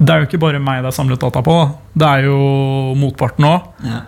Det 0.00 0.12
er 0.14 0.22
jo 0.22 0.28
ikke 0.28 0.40
bare 0.44 0.60
meg 0.62 0.82
det 0.84 0.92
er 0.92 0.96
samlet 0.96 1.20
data 1.24 1.42
på. 1.44 1.56
da. 1.56 1.70
Det 2.02 2.10
er 2.10 2.28
jo 2.28 2.38
motparten 3.00 3.48
òg. 3.48 3.66
Ja. 3.84 4.00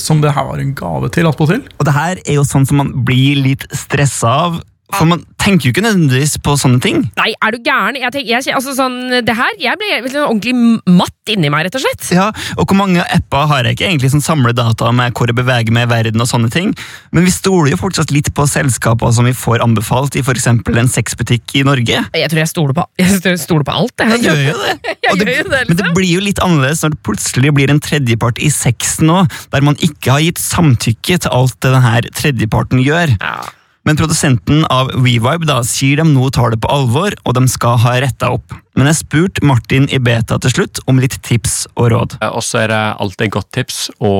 som 0.00 0.20
det 0.20 0.32
her 0.36 0.44
var 0.44 0.60
en 0.60 0.74
gave 0.76 1.08
til, 1.12 1.26
attpåtil. 1.28 1.62
Og 1.80 1.84
det 1.88 1.94
her 1.96 2.18
er 2.24 2.34
jo 2.38 2.44
sånn 2.44 2.66
som 2.68 2.76
man 2.82 2.92
blir 3.08 3.40
litt 3.40 3.64
stressa 3.72 4.28
av. 4.46 4.60
For 4.92 5.08
man 5.08 5.22
tenker 5.40 5.68
jo 5.68 5.72
ikke 5.72 5.82
nødvendigvis 5.84 6.36
på 6.44 6.54
sånne 6.60 6.78
ting. 6.84 6.98
Nei, 7.16 7.30
er 7.32 7.54
du 7.54 7.64
gæren? 7.64 7.96
Jeg, 7.98 8.12
tenker, 8.12 8.28
jeg, 8.30 8.54
altså, 8.56 8.74
sånn, 8.76 8.98
det 9.24 9.34
her, 9.36 9.56
jeg 9.60 9.80
ble 9.80 10.10
sånn 10.12 10.26
ordentlig 10.26 10.92
matt 10.92 11.32
inni 11.32 11.48
meg, 11.52 11.66
rett 11.66 11.78
og 11.78 11.84
slett. 11.86 12.08
Ja, 12.14 12.26
og 12.58 12.68
hvor 12.68 12.78
mange 12.78 13.02
apper 13.16 13.48
har 13.50 13.64
jeg 13.64 13.78
ikke 13.78 13.88
egentlig 13.88 14.12
som 14.12 14.22
samler 14.24 14.54
data 14.56 14.90
med 14.94 15.16
hvor 15.16 15.30
jeg 15.30 15.38
beveger 15.38 15.74
meg 15.74 15.88
i 15.88 15.90
verden 15.90 16.20
og 16.20 16.28
sånne 16.28 16.52
ting. 16.52 16.74
Men 17.16 17.26
vi 17.26 17.32
stoler 17.32 17.72
jo 17.72 17.80
fortsatt 17.80 18.12
litt 18.14 18.28
på 18.36 18.46
selskaper 18.50 19.14
som 19.16 19.28
vi 19.28 19.34
får 19.36 19.64
anbefalt 19.64 20.18
i 20.20 20.24
f.eks. 20.24 20.50
en 20.52 20.92
sexbutikk 20.92 21.56
i 21.56 21.64
Norge. 21.66 22.04
Jeg 22.04 22.30
tror 22.32 22.42
jeg 22.44 22.52
stoler 22.52 22.76
på, 22.76 22.86
jeg 23.00 23.40
stoler 23.40 23.66
på 23.66 23.78
alt. 23.80 24.04
Jeg 24.04 24.22
gjør 24.28 24.44
jo 24.50 24.58
det. 24.60 24.76
Det, 25.14 25.20
gjør 25.30 25.44
jo 25.44 25.50
det, 25.52 25.58
Men 25.68 25.76
det 25.76 25.84
liksom. 25.84 25.94
blir 25.94 26.10
jo 26.10 26.22
litt 26.24 26.40
annerledes 26.42 26.80
når 26.82 26.94
det 26.94 26.98
plutselig 27.06 27.50
blir 27.54 27.70
en 27.70 27.80
tredjepart 27.84 28.40
i 28.42 28.48
sexen 28.50 29.06
nå, 29.06 29.20
der 29.52 29.62
man 29.62 29.76
ikke 29.84 30.16
har 30.16 30.24
gitt 30.24 30.40
samtykke 30.42 31.20
til 31.22 31.30
alt 31.30 31.54
det 31.62 31.70
denne 31.70 32.14
tredjeparten 32.18 32.82
gjør. 32.82 33.14
Ja. 33.20 33.36
Men 33.84 33.98
produsenten 34.00 34.64
av 34.72 34.88
WeVibe 34.96 35.44
da, 35.44 35.58
sier 35.66 36.00
de 36.00 36.06
nå 36.08 36.30
tar 36.32 36.54
det 36.54 36.60
på 36.64 36.70
alvor, 36.72 37.12
og 37.28 37.34
de 37.36 37.44
skal 37.52 37.76
ha 37.82 37.98
retta 38.00 38.30
opp. 38.32 38.54
Men 38.74 38.88
jeg 38.88 39.02
spurte 39.02 39.44
Martin 39.44 39.84
i 39.92 40.00
Beta 40.02 40.38
til 40.40 40.54
slutt 40.54 40.80
om 40.90 40.96
litt 40.98 41.18
tips 41.26 41.66
og 41.76 41.90
råd. 41.92 42.16
Og 42.32 42.40
så 42.42 42.62
er 42.62 42.72
det 42.72 42.80
alltid 43.04 43.26
et 43.26 43.34
godt 43.36 43.50
tips 43.54 43.82
å 44.02 44.14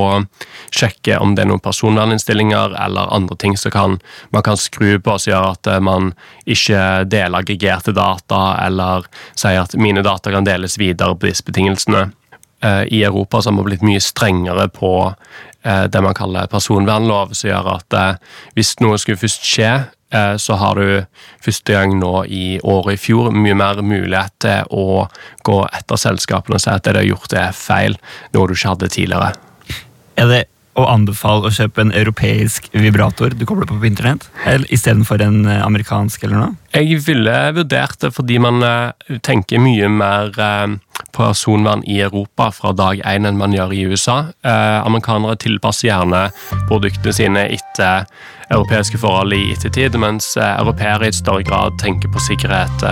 sjekke 0.68 1.16
om 1.16 1.32
det 1.34 1.46
er 1.46 1.48
noen 1.50 1.64
personverninnstillinger 1.64 2.76
eller 2.84 3.14
andre 3.16 3.38
ting 3.40 3.56
som 3.58 3.72
kan, 3.74 3.96
man 4.36 4.44
kan 4.46 4.60
skru 4.60 4.98
på 5.00 5.16
som 5.16 5.32
gjør 5.32 5.48
at 5.54 5.72
man 5.82 6.12
ikke 6.44 7.06
deler 7.08 7.40
aggregerte 7.40 7.96
data, 7.96 8.42
eller 8.66 9.08
sier 9.32 9.64
at 9.64 9.74
mine 9.80 10.04
data 10.04 10.30
kan 10.34 10.46
deles 10.46 10.76
videre 10.78 11.16
på 11.16 11.32
disse 11.32 11.46
betingelsene. 11.48 12.10
Eh, 12.64 12.84
I 12.94 13.02
Europa 13.08 13.42
så 13.42 13.50
har 13.50 13.58
man 13.58 13.66
blitt 13.66 13.84
mye 13.84 14.00
strengere 14.00 14.68
på 14.72 14.92
det 15.64 16.00
man 16.04 16.16
kaller 16.16 16.50
personvernlov, 16.52 17.34
som 17.36 17.50
gjør 17.50 17.70
at 17.78 17.98
eh, 17.98 18.32
hvis 18.56 18.74
noe 18.84 18.98
skulle 19.00 19.20
først 19.20 19.46
skje, 19.48 19.70
eh, 20.14 20.34
så 20.40 20.58
har 20.60 20.80
du 20.80 21.04
første 21.44 21.76
gang 21.76 21.96
nå 22.00 22.14
i 22.28 22.44
året 22.60 22.98
i 22.98 23.00
fjor 23.00 23.32
mye 23.34 23.56
mer 23.58 23.82
mulighet 23.82 24.36
til 24.44 24.74
å 24.76 25.06
gå 25.46 25.60
etter 25.70 26.00
selskapene 26.00 26.58
og 26.58 26.64
si 26.64 26.72
at 26.72 26.84
det 26.84 26.96
de 26.96 27.04
har 27.04 27.10
gjort 27.14 27.38
er 27.40 27.56
feil, 27.56 27.98
noe 28.36 28.50
du 28.50 28.56
ikke 28.56 28.74
hadde 28.74 28.92
tidligere. 28.92 29.32
Er 30.20 30.30
det 30.30 30.42
å 30.74 30.84
anbefale 30.90 31.48
å 31.48 31.54
kjøpe 31.54 31.84
en 31.84 31.92
europeisk 31.94 32.66
vibrator 32.74 33.34
du 33.34 33.44
kobler 33.46 33.68
på 33.70 33.78
på 33.78 33.88
internett, 33.88 34.26
eller 34.46 34.66
istedenfor 34.74 35.22
en 35.22 35.46
eh, 35.46 35.62
amerikansk 35.64 36.24
eller 36.26 36.40
noe? 36.40 36.54
Jeg 36.74 36.98
ville 37.06 37.34
vurdert 37.54 38.00
det 38.02 38.10
fordi 38.14 38.40
man 38.42 38.62
eh, 38.66 39.18
tenker 39.26 39.62
mye 39.62 39.88
mer 39.90 40.34
eh, 40.34 40.76
personvern 41.14 41.84
i 41.86 42.00
Europa 42.02 42.50
fra 42.54 42.72
dag 42.74 43.02
én 43.06 43.28
enn 43.28 43.38
man 43.38 43.54
gjør 43.54 43.74
i 43.74 43.84
USA. 43.90 44.16
Amerikanere 44.42 45.36
tilpasser 45.38 45.88
gjerne 45.88 46.24
produktene 46.68 47.14
sine 47.14 47.44
etter 47.54 48.08
europeiske 48.50 48.98
forhold 49.02 49.34
i 49.34 49.52
ettertid, 49.54 49.94
mens 49.98 50.32
europeere 50.38 51.10
i 51.10 51.14
større 51.14 51.46
grad 51.46 51.78
tenker 51.82 52.10
på 52.14 52.22
sikkerhet 52.22 52.86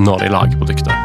når 0.00 0.24
de 0.24 0.32
lager 0.32 0.60
produkter. 0.60 0.96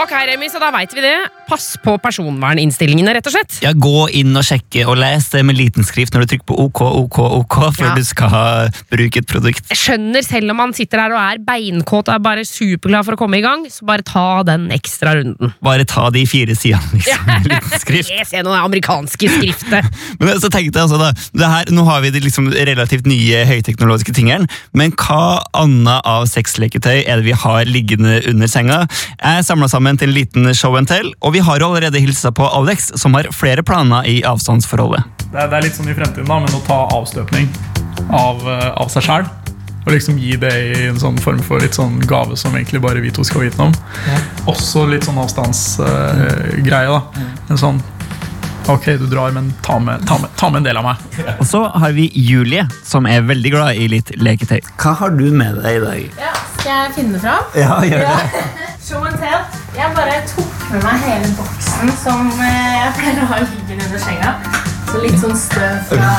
Ok, 0.00 0.14
Remi, 0.26 0.50
så 0.50 0.62
da 0.62 0.72
veit 0.74 0.94
vi 0.96 1.06
det. 1.06 1.18
Pass 1.50 1.72
på 1.82 1.96
personverninnstillingene, 1.98 3.12
rett 3.16 3.26
og 3.26 3.34
slett. 3.34 3.56
Ja, 3.64 3.72
Gå 3.74 4.06
inn 4.16 4.36
og 4.38 4.44
sjekke 4.46 4.84
og 4.88 4.98
les 5.00 5.26
det 5.32 5.40
med 5.46 5.58
liten 5.58 5.82
skrift 5.86 6.14
når 6.14 6.24
du 6.24 6.30
trykker 6.34 6.46
på 6.50 6.58
OK, 6.62 6.80
OK, 7.02 7.18
OK 7.40 7.56
før 7.76 7.88
Ja. 7.90 7.94
du 7.98 8.04
skal 8.06 8.70
bruke 8.92 9.18
et 9.22 9.26
produkt. 9.30 9.64
Jeg 9.72 9.80
skjønner, 9.80 10.22
selv 10.26 10.52
om 10.54 10.60
man 10.62 10.74
sitter 10.76 11.00
der 11.02 11.14
og 11.16 11.20
er 11.20 11.40
beinkåt 11.46 12.08
og 12.10 12.14
er 12.14 12.22
bare 12.22 12.44
superglad 12.46 13.04
for 13.08 13.16
å 13.16 13.20
komme 13.20 13.40
i 13.40 13.42
gang, 13.44 13.64
så 13.72 13.84
bare 13.88 14.04
ta 14.06 14.42
den 14.46 14.68
ekstra 14.74 15.16
runden. 15.18 15.52
Bare 15.64 15.84
ta 15.88 16.06
de 16.14 16.22
fire 16.30 16.54
sidene 16.58 16.92
liksom, 17.00 17.26
med 17.26 17.48
liten 17.50 17.82
skrift. 17.82 18.12
Les 18.14 18.30
gjennom 18.36 18.54
det 18.54 18.62
amerikanske 18.68 19.30
skriftet. 19.34 19.90
Men 20.22 20.38
så 20.42 20.50
tenkte 20.52 20.78
jeg 20.78 20.86
altså 20.86 21.00
da, 21.00 21.10
det 21.34 21.50
her, 21.50 21.74
Nå 21.74 21.84
har 21.88 22.00
vi 22.04 22.10
de 22.14 22.20
liksom 22.22 22.50
relativt 22.54 23.06
nye 23.10 23.42
høyteknologiske 23.48 24.12
tingene, 24.16 24.46
men 24.76 24.92
hva 24.98 25.40
annet 25.56 26.04
av 26.06 26.26
sexleketøy 26.30 27.02
er 27.08 27.20
det 27.20 27.26
vi 27.26 27.34
har 27.36 27.66
liggende 27.68 28.18
under 28.30 28.50
senga? 28.50 28.80
Jeg 29.20 29.44
samla 29.46 29.68
sammen 29.70 29.98
til 29.98 30.10
en 30.10 30.14
liten 30.16 30.50
show 30.54 30.76
and 30.78 30.88
tell, 30.90 31.10
og 31.24 31.34
vi 31.34 31.39
har 31.46 31.64
allerede 31.66 32.00
hilsa 32.02 32.32
på 32.32 32.46
Alex, 32.48 32.90
som 33.00 33.14
har 33.14 33.28
flere 33.34 33.62
planer 33.66 34.06
i 34.08 34.20
avstandsforholdet. 34.26 35.04
Det 35.30 35.38
er, 35.38 35.50
det 35.50 35.58
er 35.58 35.66
litt 35.68 35.76
sånn 35.78 35.90
i 35.90 35.94
fremtiden, 35.96 36.28
da, 36.28 36.40
men 36.42 36.56
å 36.56 36.62
ta 36.66 36.80
avstøpning 36.96 37.50
av, 38.10 38.42
eh, 38.48 38.66
av 38.80 38.90
seg 38.92 39.06
sjæl. 39.06 39.28
Og 39.86 39.94
liksom 39.94 40.18
gi 40.20 40.34
det 40.36 40.50
i 40.60 40.88
en 40.90 40.98
sånn 41.00 41.16
form 41.24 41.40
for 41.42 41.62
litt 41.62 41.74
sånn 41.78 42.00
gave 42.08 42.36
som 42.36 42.52
egentlig 42.54 42.82
bare 42.84 43.00
vi 43.00 43.12
to 43.14 43.24
skal 43.24 43.46
vite 43.46 43.56
noe 43.60 43.70
om. 43.70 44.18
Også 44.52 44.84
litt 44.90 45.06
sånn 45.08 45.18
avstandsgreie. 45.22 46.90
da. 46.92 47.00
En 47.48 47.58
sånn 47.60 47.80
Ok, 48.70 48.84
du 49.00 49.06
drar, 49.10 49.32
men 49.34 49.48
ta 49.64 49.78
med, 49.82 50.04
ta, 50.06 50.18
med, 50.20 50.30
ta 50.36 50.50
med 50.50 50.60
en 50.60 50.66
del 50.68 50.76
av 50.78 50.84
meg. 50.84 50.96
Og 51.40 51.46
så 51.48 51.64
har 51.74 51.94
vi 51.96 52.04
Julie, 52.14 52.66
som 52.86 53.08
er 53.08 53.24
veldig 53.26 53.50
glad 53.50 53.80
i 53.80 53.88
litt 53.90 54.12
leketøy. 54.20 54.60
Hva 54.78 54.92
har 55.00 55.16
du 55.16 55.24
med 55.32 55.58
deg 55.64 55.80
i 55.80 55.82
dag? 55.82 56.20
Ja, 56.20 56.34
skal 56.58 56.70
jeg 56.70 56.92
finne 57.00 57.22
fram? 57.24 57.48
Ja, 57.58 57.80
gjør 57.82 58.04
det. 58.06 58.44
Show 58.84 59.02
and 59.08 59.18
tell. 59.18 59.42
Jeg 59.74 59.90
bare 59.96 60.20
tok 60.28 60.49
med 60.70 60.84
meg 60.86 61.02
hele 61.02 61.28
boksen 61.34 61.90
som 61.98 62.28
eh, 62.38 62.76
jeg 62.76 62.90
pleier 63.00 63.24
å 63.24 63.28
ha 63.32 63.38
liggende 63.42 63.88
under 63.88 64.02
senga. 64.02 64.34
Så 64.90 65.00
litt 65.02 65.18
sånn 65.22 65.36
støv 65.38 65.90
fra 65.90 66.12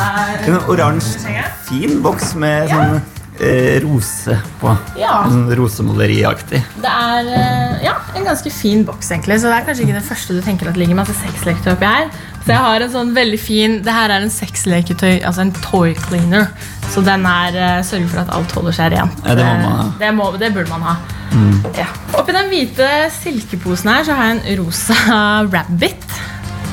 En 0.47 0.57
oransje, 0.71 1.43
fin 1.67 1.99
boks 2.03 2.33
med 2.39 2.71
sånn 2.71 2.97
eh, 3.39 3.77
rose 3.83 4.35
på. 4.59 4.73
Ja. 4.99 5.21
Sånn 5.31 5.47
rosemåleriaktig. 5.55 6.61
Det 6.83 6.91
er 6.91 7.31
eh, 7.31 7.77
ja, 7.87 7.95
en 8.15 8.27
ganske 8.27 8.51
fin 8.55 8.83
boks, 8.87 9.13
egentlig. 9.15 9.39
Så 9.39 9.51
det 9.51 9.57
er 9.61 9.67
kanskje 9.69 9.87
ikke 9.87 9.99
det 10.01 10.05
første 10.09 10.35
du 10.35 10.43
tenker 10.43 10.71
at 10.71 10.79
ligger 10.79 10.99
masse 10.99 11.15
sexleketøy 11.21 11.71
oppi 11.77 11.91
her. 11.93 12.11
Så 12.41 12.51
jeg 12.51 12.65
har 12.65 12.83
en 12.83 12.93
sånn 12.95 13.11
veldig 13.13 13.37
fin 13.37 13.75
Det 13.85 13.93
her 13.93 14.09
er 14.09 14.23
en 14.25 14.31
sexleketøy, 14.33 15.21
altså 15.21 15.45
en 15.45 15.55
toy 15.61 15.95
cleaner. 16.07 16.51
Så 16.91 17.03
den 17.05 17.23
er, 17.25 17.55
eh, 17.55 17.83
sørger 17.87 18.09
for 18.11 18.23
at 18.25 18.33
alt 18.35 18.51
holder 18.57 18.75
seg 18.75 18.91
rent. 18.95 19.21
Ja, 19.25 19.35
det 19.39 19.45
må 19.47 19.69
ha. 19.77 19.85
Det, 19.99 20.11
må, 20.17 20.31
det 20.41 20.51
burde 20.55 20.69
man 20.73 20.83
ha. 20.89 20.95
Ja. 21.77 21.87
Oppi 22.19 22.33
den 22.35 22.49
hvite 22.51 22.87
silkeposen 23.15 23.87
her 23.93 24.03
så 24.03 24.17
har 24.17 24.33
jeg 24.33 24.41
en 24.41 24.59
rosa 24.59 24.97
rabbit. 25.55 26.03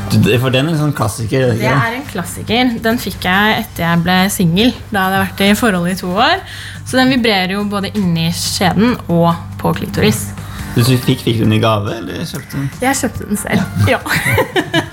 For 0.08 0.48
den 0.50 0.70
er 0.70 0.72
en 0.72 0.78
sånn 0.80 0.94
klassiker. 0.96 1.50
er 1.50 1.54
ikke 1.54 1.68
det? 1.68 1.70
er 1.76 1.96
en 1.98 2.06
klassiker. 2.08 2.70
Den 2.82 2.98
fikk 2.98 3.26
jeg 3.28 3.58
etter 3.62 3.84
jeg 3.84 4.02
ble 4.06 4.16
singel. 4.32 4.72
Da 4.88 5.04
hadde 5.04 5.18
jeg 5.18 5.26
vært 5.26 5.42
i 5.44 5.50
forhold 5.60 5.90
i 5.90 5.96
to 6.00 6.10
år. 6.16 6.42
Så 6.88 6.96
den 6.98 7.12
vibrerer 7.12 7.52
jo 7.58 7.64
både 7.68 7.92
inni 7.94 8.30
skjeden 8.34 8.96
og 9.12 9.34
på 9.60 9.74
klitoris. 9.76 10.30
Du 10.76 10.82
fikk, 10.84 11.22
fikk 11.24 11.40
du 11.40 11.44
den 11.44 11.56
i 11.56 11.60
gave, 11.62 11.96
eller 12.00 12.24
kjøpte 12.28 12.56
den? 12.56 12.66
Jeg 12.82 12.98
kjøpte 13.00 13.28
den 13.28 13.40
selv. 13.40 13.86
Ja. 13.90 14.00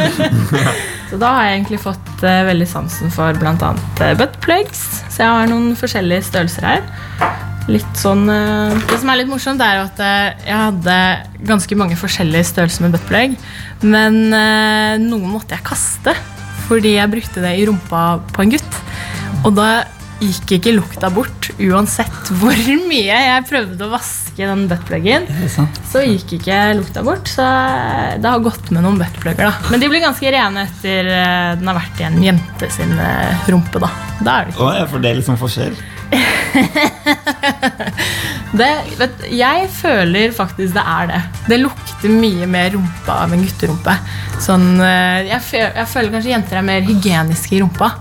så 1.09 1.19
da 1.21 1.33
har 1.38 1.49
jeg 1.49 1.57
egentlig 1.59 1.81
fått 1.83 2.13
uh, 2.23 2.41
veldig 2.49 2.69
sansen 2.69 3.13
for 3.13 3.38
bl.a. 3.41 3.73
buttplugs. 4.19 4.85
Så 5.09 5.23
jeg 5.23 5.29
har 5.29 5.51
noen 5.51 5.75
forskjellige 5.79 6.29
størrelser 6.31 6.69
her. 6.69 6.88
Litt 7.71 7.97
sånn 7.97 8.27
uh, 8.29 8.73
Det 8.89 8.99
som 9.01 9.09
er 9.09 9.21
litt 9.23 9.29
morsomt, 9.31 9.61
er 9.61 9.79
jo 9.79 9.85
at 9.88 10.01
uh, 10.01 10.45
jeg 10.45 10.59
hadde 10.63 10.97
ganske 11.49 11.77
mange 11.79 11.97
forskjellige 11.99 12.51
størrelser 12.53 12.85
med 12.85 12.97
buttplug. 12.97 13.38
Men 13.85 14.21
eh, 14.33 14.95
noen 15.01 15.27
måtte 15.29 15.57
jeg 15.57 15.65
kaste 15.67 16.15
fordi 16.65 16.95
jeg 16.95 17.11
brukte 17.11 17.43
det 17.43 17.51
i 17.59 17.65
rumpa 17.67 18.05
på 18.33 18.41
en 18.41 18.53
gutt. 18.55 18.77
Og 19.45 19.51
da 19.53 19.67
gikk 20.23 20.56
ikke 20.58 20.73
lukta 20.75 21.10
bort, 21.13 21.49
uansett 21.60 22.30
hvor 22.39 22.56
mye 22.89 23.17
jeg 23.19 23.45
prøvde 23.49 23.88
å 23.88 23.91
vaske 23.93 24.47
den 24.47 24.65
buttpluggen. 24.71 25.28
Så 25.91 26.04
gikk 26.06 26.38
ikke 26.39 26.60
lukta 26.80 27.04
bort, 27.06 27.30
så 27.32 27.45
det 28.21 28.32
har 28.32 28.43
gått 28.45 28.71
med 28.75 28.86
noen 28.86 28.99
buttplugger. 29.01 29.51
da. 29.51 29.71
Men 29.73 29.84
de 29.84 29.89
blir 29.91 30.04
ganske 30.04 30.32
rene 30.36 30.65
etter 30.67 31.12
eh, 31.12 31.51
den 31.60 31.71
har 31.71 31.80
vært 31.80 32.01
i 32.01 32.08
en 32.08 32.21
jente 32.23 32.71
sin 32.73 32.95
eh, 32.99 33.49
rumpe. 33.51 33.82
da. 33.84 33.91
Da 34.21 34.39
er 34.41 34.49
det 34.51 34.58
Å, 34.60 34.71
ja, 34.80 34.88
for 34.89 35.04
det 35.04 35.12
er 35.12 35.19
liksom 35.21 35.39
forskjell. 35.41 35.75
det, 38.59 38.69
vet, 38.99 39.23
Jeg 39.33 39.69
føler 39.73 40.33
faktisk 40.35 40.75
det 40.75 40.83
er 40.85 41.09
det. 41.11 41.21
Det 41.49 41.59
lukter 41.61 42.13
mye 42.13 42.47
mer 42.49 42.73
rumpa 42.75 43.21
av 43.25 43.33
en 43.35 43.45
gutterumpe. 43.45 43.95
Sånn, 44.43 44.65
eh, 44.83 45.29
jeg, 45.29 45.41
føler, 45.45 45.71
jeg 45.79 45.91
føler 45.93 46.15
kanskje 46.15 46.33
jenter 46.33 46.59
er 46.59 46.67
mer 46.67 46.83
hygieniske 46.85 47.57
i 47.57 47.61
rumpa. 47.63 47.91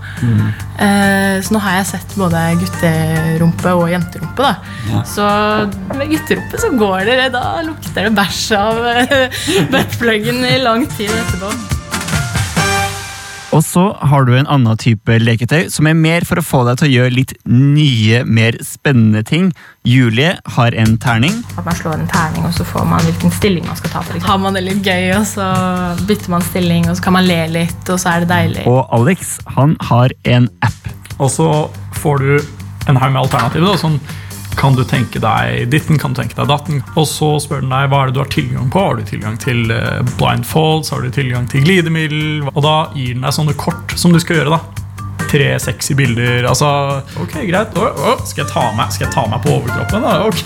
Eh, 0.75 1.37
så 1.45 1.55
nå 1.55 1.61
har 1.63 1.79
jeg 1.79 1.89
sett 1.93 2.17
både 2.19 2.43
gutterumpe 2.63 3.75
og 3.79 3.93
jenterumpe. 3.93 4.51
Ja. 4.91 5.05
Så 5.07 5.29
med 5.95 6.11
gutterumpe 6.11 6.61
så 6.61 6.73
går 6.75 7.07
det, 7.11 7.21
da 7.35 7.45
lukter 7.65 8.09
det 8.09 8.15
bæsj 8.17 8.43
av 8.59 8.83
uh, 8.83 9.39
buttpluggen 9.73 10.43
i 10.49 10.59
lang 10.63 10.85
tid 10.97 11.13
etterpå. 11.13 11.74
Og 13.55 13.63
så 13.63 13.85
har 14.11 14.25
du 14.27 14.33
en 14.35 14.49
annen 14.51 14.79
type 14.81 15.15
leketøy 15.21 15.69
som 15.71 15.87
er 15.87 15.95
mer 15.95 16.25
for 16.27 16.41
å 16.41 16.43
få 16.43 16.63
deg 16.67 16.81
til 16.81 16.89
å 16.89 16.91
gjøre 16.91 17.13
litt 17.15 17.31
nye, 17.47 18.23
mer 18.27 18.57
spennende 18.65 19.21
ting. 19.23 19.51
Julie 19.87 20.33
har 20.57 20.75
en 20.75 20.97
terning. 20.99 21.37
At 21.55 21.63
man 21.67 21.77
slår 21.79 22.01
en 22.01 22.09
terning, 22.11 22.43
og 22.49 22.51
så 22.57 22.67
får 22.67 22.89
man 22.89 23.05
hvilken 23.07 23.31
stilling 23.31 23.63
man 23.69 23.79
skal 23.79 23.93
ta. 23.93 24.03
For 24.03 24.17
eksempel. 24.17 24.27
Har 24.33 24.41
man 24.43 24.59
det 24.59 24.65
litt 24.65 24.83
gøy, 24.83 25.07
og 25.15 25.23
så 25.29 25.47
bytter 26.03 26.35
man 26.35 26.43
stilling, 26.49 26.89
og 26.91 26.99
så 26.99 27.07
kan 27.07 27.15
man 27.15 27.29
le 27.29 27.39
litt, 27.53 27.79
og 27.87 28.01
så 28.01 28.11
er 28.11 28.25
det 28.25 28.31
deilig. 28.33 28.67
Og 28.67 28.83
Alex 28.99 29.37
han 29.55 29.77
har 29.87 30.15
en 30.35 30.51
app. 30.65 30.91
Og 31.15 31.31
så 31.31 31.49
får 31.95 32.25
du 32.25 32.31
en 32.91 32.99
haug 32.99 33.15
med 33.15 33.23
alternativer. 33.23 33.79
Sånn, 33.79 34.01
kan 34.57 34.75
du 34.75 34.83
tenke 34.87 35.19
deg 35.21 35.67
ditten, 35.71 35.99
kan 35.99 36.13
du 36.13 36.21
tenke 36.21 36.37
deg 36.37 36.49
datten? 36.49 36.81
Og 36.95 37.07
så 37.09 37.35
spør 37.43 37.63
den 37.63 37.73
deg 37.73 37.91
hva 37.91 38.03
er 38.03 38.11
det 38.11 38.17
du 38.17 38.21
har 38.23 38.31
tilgang 38.31 38.71
på. 38.71 38.85
Har 38.87 38.97
du 38.99 39.03
tilgang 39.07 39.37
til 39.41 39.69
eh, 39.73 40.01
blindfolds, 40.15 40.91
har 40.93 41.03
du 41.03 41.11
tilgang 41.13 41.49
til 41.51 41.65
glidemiddel? 41.65 42.47
Og 42.53 42.63
da 42.65 42.77
gir 42.95 43.15
den 43.15 43.27
deg 43.27 43.35
sånne 43.35 43.55
kort 43.59 43.95
som 43.99 44.15
du 44.15 44.21
skal 44.23 44.41
gjøre. 44.41 44.57
da. 44.57 44.81
Tre 45.25 45.47
sexy 45.59 45.95
bilder. 45.97 46.45
Altså, 46.47 46.69
ok, 47.19 47.39
greit. 47.49 47.75
Oh, 47.81 47.99
oh. 48.13 48.23
skal, 48.23 48.45
jeg 48.45 48.51
ta 48.53 48.65
meg, 48.77 48.93
skal 48.95 49.07
jeg 49.07 49.13
ta 49.15 49.25
meg 49.31 49.43
på 49.43 49.55
overkroppen? 49.57 50.05
da? 50.05 50.15
Ok. 50.29 50.43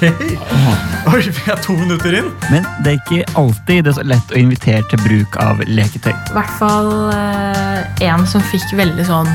Oi, 1.14 1.22
vi 1.28 1.46
er 1.52 1.64
to 1.66 1.78
minutter 1.78 2.20
inn? 2.22 2.32
Men 2.50 2.68
det 2.86 2.96
er 2.96 3.00
ikke 3.04 3.40
alltid 3.40 3.86
det 3.86 3.94
er 3.94 4.00
så 4.00 4.08
lett 4.08 4.34
å 4.34 4.42
invitere 4.42 4.84
til 4.92 5.04
bruk 5.06 5.40
av 5.44 5.62
leketøy. 5.68 6.14
I 6.14 6.38
hvert 6.38 6.60
fall 6.62 6.94
eh, 7.14 8.06
en 8.10 8.28
som 8.30 8.46
fikk 8.52 8.74
veldig 8.80 9.08
sånn 9.10 9.30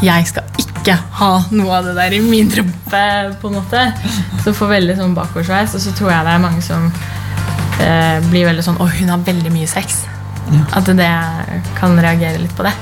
Jeg 0.00 0.28
skal 0.30 0.44
ikke 0.62 0.94
ha 1.20 1.32
noe 1.52 1.74
av 1.76 1.90
det 1.90 1.96
der 1.98 2.14
i 2.16 2.20
min 2.24 2.48
rumpe, 2.56 3.02
på 3.40 3.50
en 3.50 3.58
måte. 3.58 3.82
Så 4.44 4.54
får 4.56 4.72
veldig 4.76 4.96
sånn 5.00 5.16
bakoversveis. 5.16 5.74
Og 5.76 5.82
så 5.84 5.92
tror 5.96 6.14
jeg 6.14 6.28
det 6.28 6.36
er 6.36 6.44
mange 6.46 6.62
som 6.64 6.86
eh, 7.84 8.16
blir 8.30 8.48
veldig 8.48 8.64
sånn 8.64 8.80
Å, 8.80 8.88
hun 9.00 9.12
har 9.12 9.26
veldig 9.26 9.52
mye 9.52 9.68
sex. 9.70 10.04
At 10.74 10.88
det 10.98 11.10
kan 11.76 12.00
reagere 12.00 12.40
litt 12.40 12.56
på 12.56 12.64
det. 12.66 12.72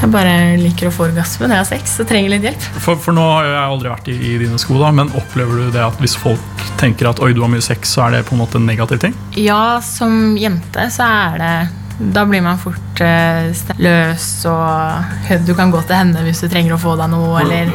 Jeg 0.00 0.08
bare 0.14 0.34
liker 0.56 0.88
å 0.88 0.92
få 0.94 1.08
orgasme 1.10 1.44
når 1.44 1.58
jeg 1.58 1.60
har 1.60 1.68
sex 1.68 1.96
og 2.00 2.06
trenger 2.08 2.32
litt 2.32 2.46
hjelp. 2.48 2.68
For, 2.80 3.00
for 3.00 3.16
nå 3.16 3.24
har 3.34 3.48
jeg 3.48 3.64
aldri 3.64 3.90
vært 3.92 4.08
i, 4.08 4.14
i 4.30 4.36
dine 4.40 4.60
sko, 4.60 4.78
da, 4.80 4.92
men 4.96 5.10
opplever 5.18 5.60
du 5.60 5.74
det 5.74 5.82
at 5.84 6.00
hvis 6.00 6.16
folk 6.16 6.64
tenker 6.80 7.10
at 7.10 7.20
oi, 7.20 7.34
du 7.36 7.42
har 7.44 7.52
mye 7.52 7.64
sex, 7.64 7.92
så 7.96 8.06
er 8.06 8.16
det 8.16 8.22
på 8.28 8.36
en 8.36 8.40
måte 8.40 8.56
en 8.60 8.64
negativ 8.68 9.02
ting? 9.02 9.16
Ja, 9.36 9.80
som 9.84 10.38
jente 10.40 10.88
så 10.94 11.04
er 11.04 11.36
det 11.42 11.52
Da 12.00 12.24
blir 12.24 12.40
man 12.44 12.58
fort 12.60 13.02
uh, 13.04 13.50
løs, 13.76 14.28
og 14.48 15.34
du 15.44 15.52
kan 15.56 15.72
gå 15.72 15.82
til 15.84 15.98
henne 15.98 16.24
hvis 16.24 16.40
du 16.40 16.48
trenger 16.48 16.76
å 16.76 16.80
få 16.80 16.96
deg 17.00 17.12
noe, 17.12 17.42
eller 17.42 17.74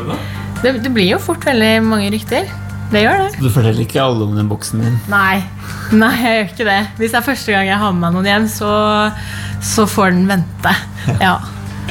det, 0.63 0.79
det 0.81 0.91
blir 0.93 1.11
jo 1.11 1.19
fort 1.21 1.45
veldig 1.45 1.73
mange 1.85 2.09
rykter. 2.13 2.49
Det 2.91 3.01
gjør 3.01 3.23
det. 3.23 3.29
Du 3.41 3.49
forteller 3.49 3.81
ikke 3.85 4.01
alle 4.01 4.27
om 4.27 4.35
den 4.37 4.49
boksen 4.49 4.83
din. 4.83 4.97
Nei, 5.11 5.41
nei, 5.93 6.13
jeg 6.21 6.37
gjør 6.37 6.51
ikke 6.51 6.67
det. 6.69 6.79
Hvis 6.99 7.13
det 7.13 7.19
er 7.19 7.25
første 7.25 7.55
gang 7.55 7.69
jeg 7.69 7.81
har 7.81 7.93
med 7.93 8.05
meg 8.05 8.15
noen 8.15 8.29
hjem, 8.29 8.47
så, 8.51 8.71
så 9.73 9.87
får 9.89 10.15
den 10.17 10.29
vente. 10.29 10.75
Ja. 11.21 11.37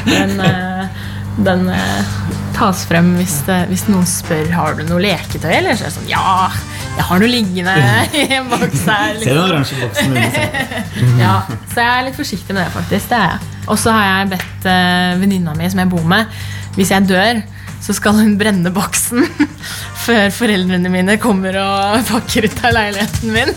Den, 0.05 0.33
eh, 0.43 1.05
den 1.47 1.69
eh, 1.73 2.15
tas 2.55 2.85
frem 2.89 3.13
hvis, 3.19 3.41
det, 3.49 3.59
hvis 3.71 3.87
noen 3.91 4.07
spør 4.09 4.51
har 4.55 4.77
du 4.79 4.85
noe 4.89 5.03
leketøy. 5.03 5.51
Eller 5.53 5.79
så 5.79 5.87
er 5.87 5.91
det 5.91 5.97
sånn 5.97 6.11
Ja, 6.11 6.51
jeg 6.95 7.07
har 7.09 7.23
noe 7.23 7.31
liggende 7.31 7.75
i 8.15 8.27
en 8.39 8.51
boks 8.53 8.85
her. 8.89 9.19
Se 9.23 9.33
den 9.33 9.41
liksom. 9.41 9.43
oransje 9.49 9.81
boksen 9.83 10.15
min. 10.15 10.39
Ja, 11.25 11.35
så 11.73 11.83
jeg 11.83 11.91
er 11.91 12.07
litt 12.09 12.19
forsiktig 12.19 12.55
med 12.55 12.65
det, 12.65 12.71
faktisk. 12.77 13.11
Det 13.11 13.19
er 13.19 13.35
jeg. 13.35 13.51
Og 13.65 13.81
så 13.81 13.97
har 13.97 14.07
jeg 14.07 14.31
bedt 14.35 14.69
uh, 14.69 15.19
venninna 15.23 15.57
mi 15.59 15.69
som 15.73 15.83
jeg 15.83 15.93
bor 15.93 16.07
med, 16.09 16.41
hvis 16.77 16.93
jeg 16.93 17.09
dør, 17.09 17.43
så 17.85 17.93
skal 17.97 18.17
hun 18.17 18.37
brenne 18.41 18.73
boksen 18.73 19.27
før 20.05 20.31
foreldrene 20.33 20.93
mine 20.93 21.19
kommer 21.21 21.59
og 21.61 22.09
pakker 22.09 22.49
ut 22.49 22.65
av 22.65 22.79
leiligheten 22.79 23.35
min. 23.35 23.53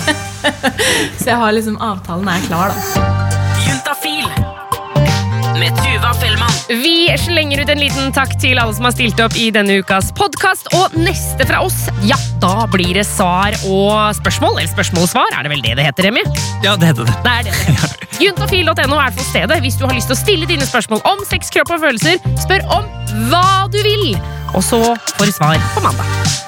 så 1.19 1.31
jeg 1.31 1.39
har 1.43 1.55
liksom 1.55 1.79
avtalen 1.79 2.35
er 2.35 2.45
klar, 2.49 2.75
da. 2.75 3.26
Vi 6.67 7.07
slenger 7.17 7.61
ut 7.63 7.69
en 7.71 7.79
liten 7.79 8.09
takk 8.11 8.33
til 8.41 8.59
alle 8.59 8.75
som 8.75 8.87
har 8.87 8.91
stilt 8.91 9.19
opp 9.23 9.35
i 9.39 9.47
denne 9.55 9.77
ukas 9.79 10.09
podkast. 10.15 10.67
Og 10.75 10.97
neste 10.99 11.45
fra 11.47 11.61
oss, 11.63 11.77
ja, 12.03 12.17
da 12.43 12.65
blir 12.71 12.91
det 12.97 13.05
svar 13.07 13.55
og 13.69 14.17
spørsmål. 14.17 14.59
Eller 14.59 14.71
spørsmål 14.73 15.05
og 15.07 15.11
svar, 15.13 15.31
er 15.31 15.47
det 15.47 15.53
vel 15.53 15.63
det 15.63 15.77
det 15.79 15.85
heter, 15.87 16.09
Remi? 16.09 16.25
Ja, 16.65 16.75
det 16.75 16.91
heter 16.91 17.07
det. 17.07 17.15
Det 17.23 17.35
er 17.35 17.47
det 17.47 17.53
det 17.55 17.77
heter. 17.77 18.03
Juntafil.no 18.25 18.99
er 18.99 19.15
fall 19.15 19.29
stedet 19.29 19.61
hvis 19.63 19.79
du 19.79 19.85
har 19.87 19.95
lyst 19.95 20.11
til 20.11 20.17
å 20.17 20.19
stille 20.19 20.49
dine 20.49 20.67
spørsmål 20.67 21.05
om 21.07 21.23
sex, 21.29 21.53
kropp 21.55 21.71
og 21.77 21.85
følelser. 21.85 22.19
Spør 22.43 22.67
om 22.81 22.91
hva 23.31 23.71
du 23.71 23.79
vil, 23.87 24.11
og 24.51 24.59
så 24.65 24.81
får 25.15 25.31
du 25.31 25.37
svar 25.39 25.63
på 25.71 25.87
mandag. 25.87 26.46